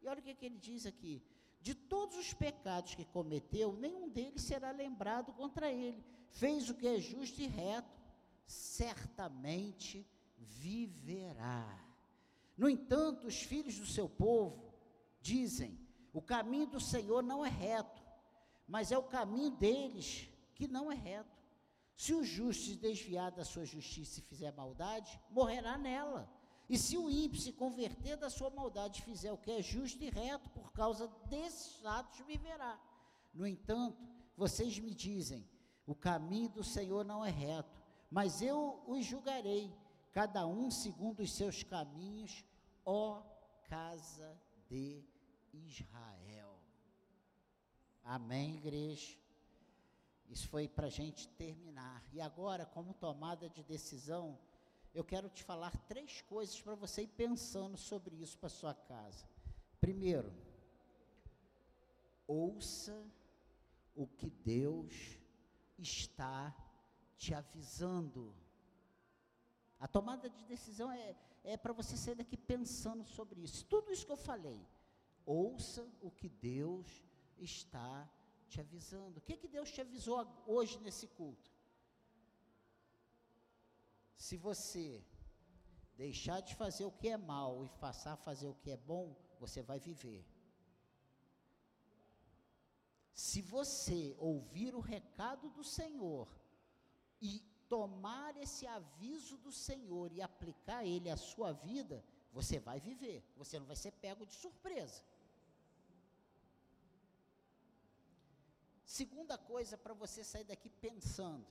E 0.00 0.08
olha 0.08 0.20
o 0.20 0.22
que, 0.22 0.34
que 0.34 0.46
ele 0.46 0.58
diz 0.58 0.86
aqui: 0.86 1.14
de 1.62 1.74
todos 1.74 2.16
os 2.18 2.34
pecados 2.34 2.94
que 2.94 3.04
cometeu, 3.04 3.72
nenhum 3.74 4.08
deles 4.08 4.42
será 4.42 4.72
lembrado 4.72 5.32
contra 5.32 5.70
ele. 5.70 6.04
Fez 6.30 6.68
o 6.68 6.74
que 6.74 6.88
é 6.88 6.98
justo 6.98 7.40
e 7.40 7.46
reto, 7.46 8.02
certamente 8.46 10.04
viverá. 10.36 11.78
No 12.56 12.68
entanto, 12.68 13.28
os 13.28 13.42
filhos 13.42 13.78
do 13.78 13.86
seu 13.86 14.08
povo 14.08 14.74
dizem: 15.20 15.78
o 16.12 16.20
caminho 16.20 16.66
do 16.66 16.80
Senhor 16.80 17.22
não 17.22 17.46
é 17.46 17.48
reto, 17.48 18.02
mas 18.66 18.90
é 18.90 18.98
o 18.98 19.04
caminho 19.04 19.50
deles 19.50 20.28
que 20.54 20.66
não 20.66 20.90
é 20.90 20.96
reto. 20.96 21.40
Se 21.96 22.12
o 22.12 22.24
justo 22.24 22.64
se 22.64 22.76
desviar 22.76 23.30
da 23.30 23.44
sua 23.44 23.64
justiça 23.64 24.18
e 24.18 24.24
fizer 24.24 24.52
maldade, 24.52 25.20
morrerá 25.30 25.78
nela. 25.78 26.28
E 26.72 26.78
se 26.78 26.96
o 26.96 27.10
ímpio 27.10 27.38
se 27.38 27.52
converter 27.52 28.16
da 28.16 28.30
sua 28.30 28.48
maldade 28.48 29.00
e 29.00 29.02
fizer 29.02 29.30
o 29.30 29.36
que 29.36 29.50
é 29.50 29.60
justo 29.60 30.02
e 30.02 30.08
reto, 30.08 30.48
por 30.48 30.72
causa 30.72 31.06
desses 31.26 31.84
atos 31.84 32.20
viverá. 32.20 32.80
No 33.34 33.46
entanto, 33.46 34.02
vocês 34.34 34.78
me 34.78 34.94
dizem: 34.94 35.46
o 35.86 35.94
caminho 35.94 36.48
do 36.48 36.64
Senhor 36.64 37.04
não 37.04 37.22
é 37.22 37.28
reto, 37.28 37.78
mas 38.10 38.40
eu 38.40 38.82
os 38.86 39.04
julgarei, 39.04 39.70
cada 40.12 40.46
um 40.46 40.70
segundo 40.70 41.20
os 41.20 41.34
seus 41.34 41.62
caminhos, 41.62 42.42
ó 42.86 43.22
casa 43.68 44.34
de 44.66 45.04
Israel. 45.52 46.58
Amém, 48.02 48.56
igreja? 48.56 49.14
Isso 50.30 50.48
foi 50.48 50.68
para 50.68 50.86
a 50.86 50.90
gente 50.90 51.28
terminar. 51.28 52.02
E 52.14 52.18
agora, 52.18 52.64
como 52.64 52.94
tomada 52.94 53.46
de 53.50 53.62
decisão, 53.62 54.38
eu 54.94 55.04
quero 55.04 55.28
te 55.28 55.42
falar 55.42 55.76
três 55.88 56.20
coisas 56.22 56.60
para 56.60 56.74
você 56.74 57.02
ir 57.02 57.08
pensando 57.08 57.76
sobre 57.76 58.14
isso 58.16 58.38
para 58.38 58.48
sua 58.48 58.74
casa. 58.74 59.26
Primeiro, 59.80 60.32
ouça 62.26 63.04
o 63.94 64.06
que 64.06 64.30
Deus 64.30 65.18
está 65.78 66.54
te 67.16 67.34
avisando. 67.34 68.34
A 69.80 69.88
tomada 69.88 70.28
de 70.28 70.44
decisão 70.44 70.90
é, 70.92 71.16
é 71.44 71.56
para 71.56 71.72
você 71.72 71.96
sair 71.96 72.14
daqui 72.14 72.36
pensando 72.36 73.04
sobre 73.04 73.40
isso. 73.40 73.64
Tudo 73.66 73.92
isso 73.92 74.06
que 74.06 74.12
eu 74.12 74.16
falei, 74.16 74.60
ouça 75.24 75.88
o 76.00 76.10
que 76.10 76.28
Deus 76.28 76.86
está 77.38 78.08
te 78.48 78.60
avisando. 78.60 79.18
O 79.18 79.22
que, 79.22 79.36
que 79.36 79.48
Deus 79.48 79.70
te 79.70 79.80
avisou 79.80 80.26
hoje 80.46 80.78
nesse 80.80 81.06
culto? 81.06 81.50
Se 84.26 84.36
você 84.36 85.04
deixar 85.96 86.40
de 86.48 86.54
fazer 86.54 86.84
o 86.84 86.92
que 86.92 87.08
é 87.08 87.16
mal 87.16 87.64
e 87.64 87.68
passar 87.80 88.12
a 88.12 88.24
fazer 88.28 88.46
o 88.46 88.54
que 88.54 88.70
é 88.70 88.76
bom, 88.76 89.16
você 89.40 89.60
vai 89.70 89.80
viver. 89.80 90.24
Se 93.12 93.42
você 93.42 94.14
ouvir 94.18 94.76
o 94.76 94.80
recado 94.94 95.50
do 95.50 95.64
Senhor 95.64 96.28
e 97.20 97.40
tomar 97.68 98.36
esse 98.36 98.64
aviso 98.64 99.36
do 99.38 99.50
Senhor 99.50 100.12
e 100.12 100.22
aplicar 100.22 100.84
ele 100.84 101.10
à 101.10 101.16
sua 101.16 101.50
vida, 101.52 102.04
você 102.32 102.60
vai 102.60 102.78
viver, 102.78 103.24
você 103.36 103.58
não 103.58 103.66
vai 103.66 103.74
ser 103.74 103.90
pego 103.90 104.24
de 104.24 104.34
surpresa. 104.34 105.02
Segunda 108.84 109.36
coisa 109.36 109.76
para 109.76 109.94
você 109.94 110.22
sair 110.22 110.44
daqui 110.44 110.70
pensando. 110.70 111.44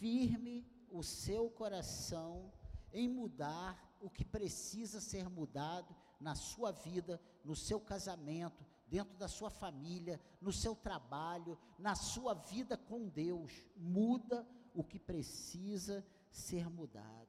Firme 0.00 0.66
o 0.90 1.02
seu 1.02 1.50
coração 1.50 2.50
em 2.90 3.06
mudar 3.06 3.78
o 4.00 4.08
que 4.08 4.24
precisa 4.24 4.98
ser 4.98 5.28
mudado 5.28 5.94
na 6.18 6.34
sua 6.34 6.72
vida, 6.72 7.20
no 7.44 7.54
seu 7.54 7.78
casamento, 7.78 8.64
dentro 8.88 9.14
da 9.18 9.28
sua 9.28 9.50
família, 9.50 10.18
no 10.40 10.50
seu 10.50 10.74
trabalho, 10.74 11.58
na 11.78 11.94
sua 11.94 12.32
vida 12.32 12.78
com 12.78 13.08
Deus. 13.08 13.52
Muda 13.76 14.48
o 14.74 14.82
que 14.82 14.98
precisa 14.98 16.02
ser 16.30 16.70
mudado. 16.70 17.28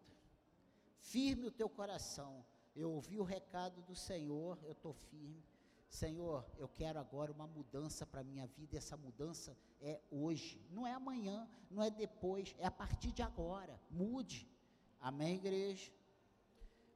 Firme 0.98 1.48
o 1.48 1.52
teu 1.52 1.70
coração. 1.70 2.46
Eu 2.74 2.90
ouvi 2.94 3.20
o 3.20 3.24
recado 3.24 3.82
do 3.82 3.96
Senhor, 3.96 4.58
eu 4.64 4.72
estou 4.72 4.94
firme. 4.94 5.44
Senhor, 5.92 6.50
eu 6.58 6.70
quero 6.70 6.98
agora 6.98 7.34
uma 7.34 7.46
mudança 7.46 8.06
para 8.06 8.22
a 8.22 8.24
minha 8.24 8.48
vida, 8.48 8.76
e 8.76 8.78
essa 8.78 8.96
mudança 8.96 9.58
é 9.82 10.00
hoje, 10.10 10.66
não 10.72 10.88
é 10.88 10.94
amanhã, 10.94 11.46
não 11.70 11.84
é 11.84 11.90
depois, 11.90 12.56
é 12.60 12.66
a 12.66 12.72
partir 12.72 13.12
de 13.12 13.22
agora. 13.22 13.78
Mude. 13.90 14.50
Amém, 15.02 15.36
igreja? 15.36 15.92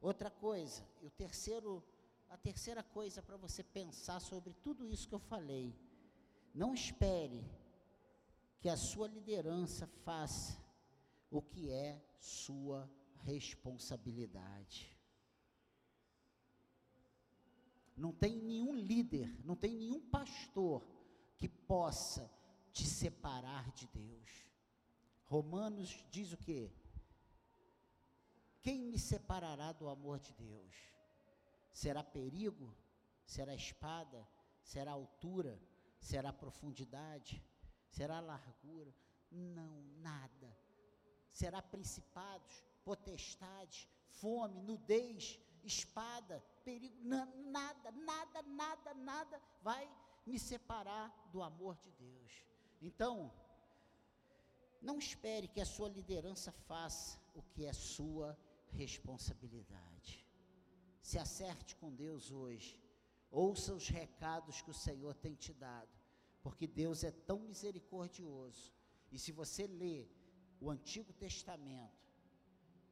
Outra 0.00 0.30
coisa, 0.30 0.82
e 1.02 1.06
o 1.06 1.10
terceiro, 1.10 1.84
a 2.30 2.38
terceira 2.38 2.82
coisa 2.82 3.20
para 3.20 3.36
você 3.36 3.62
pensar 3.62 4.18
sobre 4.18 4.54
tudo 4.54 4.88
isso 4.88 5.06
que 5.06 5.14
eu 5.14 5.18
falei. 5.18 5.78
Não 6.54 6.72
espere 6.72 7.44
que 8.60 8.68
a 8.70 8.78
sua 8.78 9.08
liderança 9.08 9.86
faça 10.06 10.58
o 11.30 11.42
que 11.42 11.70
é 11.70 12.02
sua 12.18 12.90
responsabilidade. 13.24 14.95
Não 17.96 18.12
tem 18.12 18.36
nenhum 18.36 18.74
líder, 18.74 19.34
não 19.44 19.56
tem 19.56 19.74
nenhum 19.74 20.00
pastor 20.00 20.86
que 21.36 21.48
possa 21.48 22.30
te 22.72 22.84
separar 22.86 23.70
de 23.72 23.86
Deus. 23.86 24.30
Romanos 25.24 26.04
diz 26.10 26.32
o 26.32 26.36
quê? 26.36 26.70
Quem 28.60 28.80
me 28.80 28.98
separará 28.98 29.72
do 29.72 29.88
amor 29.88 30.18
de 30.18 30.32
Deus? 30.34 30.74
Será 31.72 32.02
perigo? 32.02 32.76
Será 33.24 33.54
espada? 33.54 34.26
Será 34.62 34.92
altura? 34.92 35.60
Será 36.00 36.32
profundidade? 36.32 37.42
Será 37.88 38.20
largura? 38.20 38.94
Não, 39.30 39.82
nada. 39.98 40.56
Será 41.30 41.62
principados, 41.62 42.64
potestades, 42.84 43.88
fome, 44.08 44.60
nudez, 44.62 45.38
espada, 45.66 46.42
perigo, 46.64 46.96
nada, 47.04 47.90
nada, 47.92 48.42
nada, 48.42 48.94
nada 48.94 49.42
vai 49.62 49.88
me 50.24 50.38
separar 50.38 51.28
do 51.32 51.42
amor 51.42 51.76
de 51.76 51.90
Deus. 51.92 52.44
Então, 52.80 53.32
não 54.80 54.98
espere 54.98 55.48
que 55.48 55.60
a 55.60 55.66
sua 55.66 55.88
liderança 55.88 56.52
faça 56.52 57.18
o 57.34 57.42
que 57.42 57.64
é 57.64 57.72
sua 57.72 58.38
responsabilidade. 58.72 60.24
Se 61.00 61.18
acerte 61.18 61.76
com 61.76 61.94
Deus 61.94 62.30
hoje. 62.30 62.82
Ouça 63.30 63.74
os 63.74 63.88
recados 63.88 64.62
que 64.62 64.70
o 64.70 64.74
Senhor 64.74 65.14
tem 65.14 65.34
te 65.34 65.52
dado, 65.52 65.90
porque 66.42 66.66
Deus 66.66 67.02
é 67.02 67.10
tão 67.10 67.40
misericordioso. 67.40 68.72
E 69.10 69.18
se 69.18 69.32
você 69.32 69.66
lê 69.66 70.08
o 70.60 70.70
Antigo 70.70 71.12
Testamento, 71.12 72.06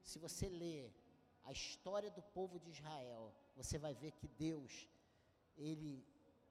se 0.03 0.19
você 0.19 0.49
lê 0.49 0.91
a 1.45 1.53
história 1.53 2.11
do 2.11 2.23
povo 2.23 2.59
de 2.59 2.71
Israel, 2.71 3.33
você 3.57 3.79
vai 3.79 3.95
ver 3.95 4.13
que 4.13 4.27
Deus, 4.27 4.89
ele 5.57 6.05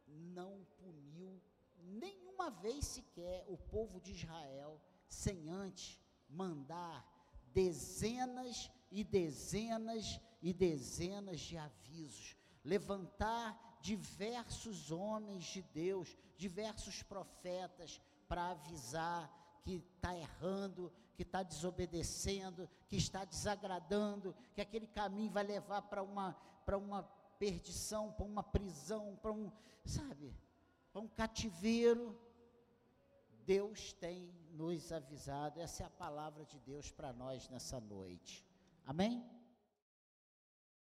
não 0.07 0.65
puniu 0.77 1.41
nenhuma 1.79 2.49
vez 2.49 2.85
sequer 2.85 3.43
o 3.47 3.57
povo 3.57 3.99
de 3.99 4.13
Israel 4.13 4.79
sem 5.07 5.49
antes 5.49 5.99
mandar 6.29 7.05
dezenas 7.53 8.71
e 8.91 9.03
dezenas 9.03 10.19
e 10.41 10.53
dezenas 10.53 11.39
de 11.39 11.57
avisos, 11.57 12.35
levantar 12.63 13.77
diversos 13.81 14.91
homens 14.91 15.43
de 15.45 15.61
Deus, 15.61 16.17
diversos 16.37 17.03
profetas, 17.03 18.01
para 18.27 18.51
avisar 18.51 19.31
que 19.63 19.75
está 19.75 20.15
errando, 20.15 20.91
que 21.16 21.24
está 21.24 21.43
desobedecendo, 21.43 22.70
que 22.88 22.95
está 22.95 23.24
desagradando, 23.26 24.36
que 24.53 24.61
aquele 24.61 24.88
caminho 24.88 25.32
vai 25.32 25.43
levar 25.43 25.84
para 25.84 26.01
uma, 26.01 26.34
para 26.66 26.78
uma 26.78 27.03
perdição, 27.38 28.11
para 28.11 28.26
uma 28.26 28.43
prisão, 28.43 29.18
para 29.22 29.32
um, 29.32 29.51
sabe, 29.86 30.34
para 30.91 31.01
um 31.01 31.07
cativeiro. 31.07 32.18
Deus 33.45 33.93
tem 33.93 34.34
nos 34.51 34.91
avisado, 34.91 35.59
essa 35.59 35.84
é 35.84 35.86
a 35.86 35.89
palavra 35.89 36.45
de 36.45 36.59
Deus 36.59 36.91
para 36.91 37.11
nós 37.11 37.49
nessa 37.49 37.80
noite. 37.80 38.45
Amém? 38.86 39.24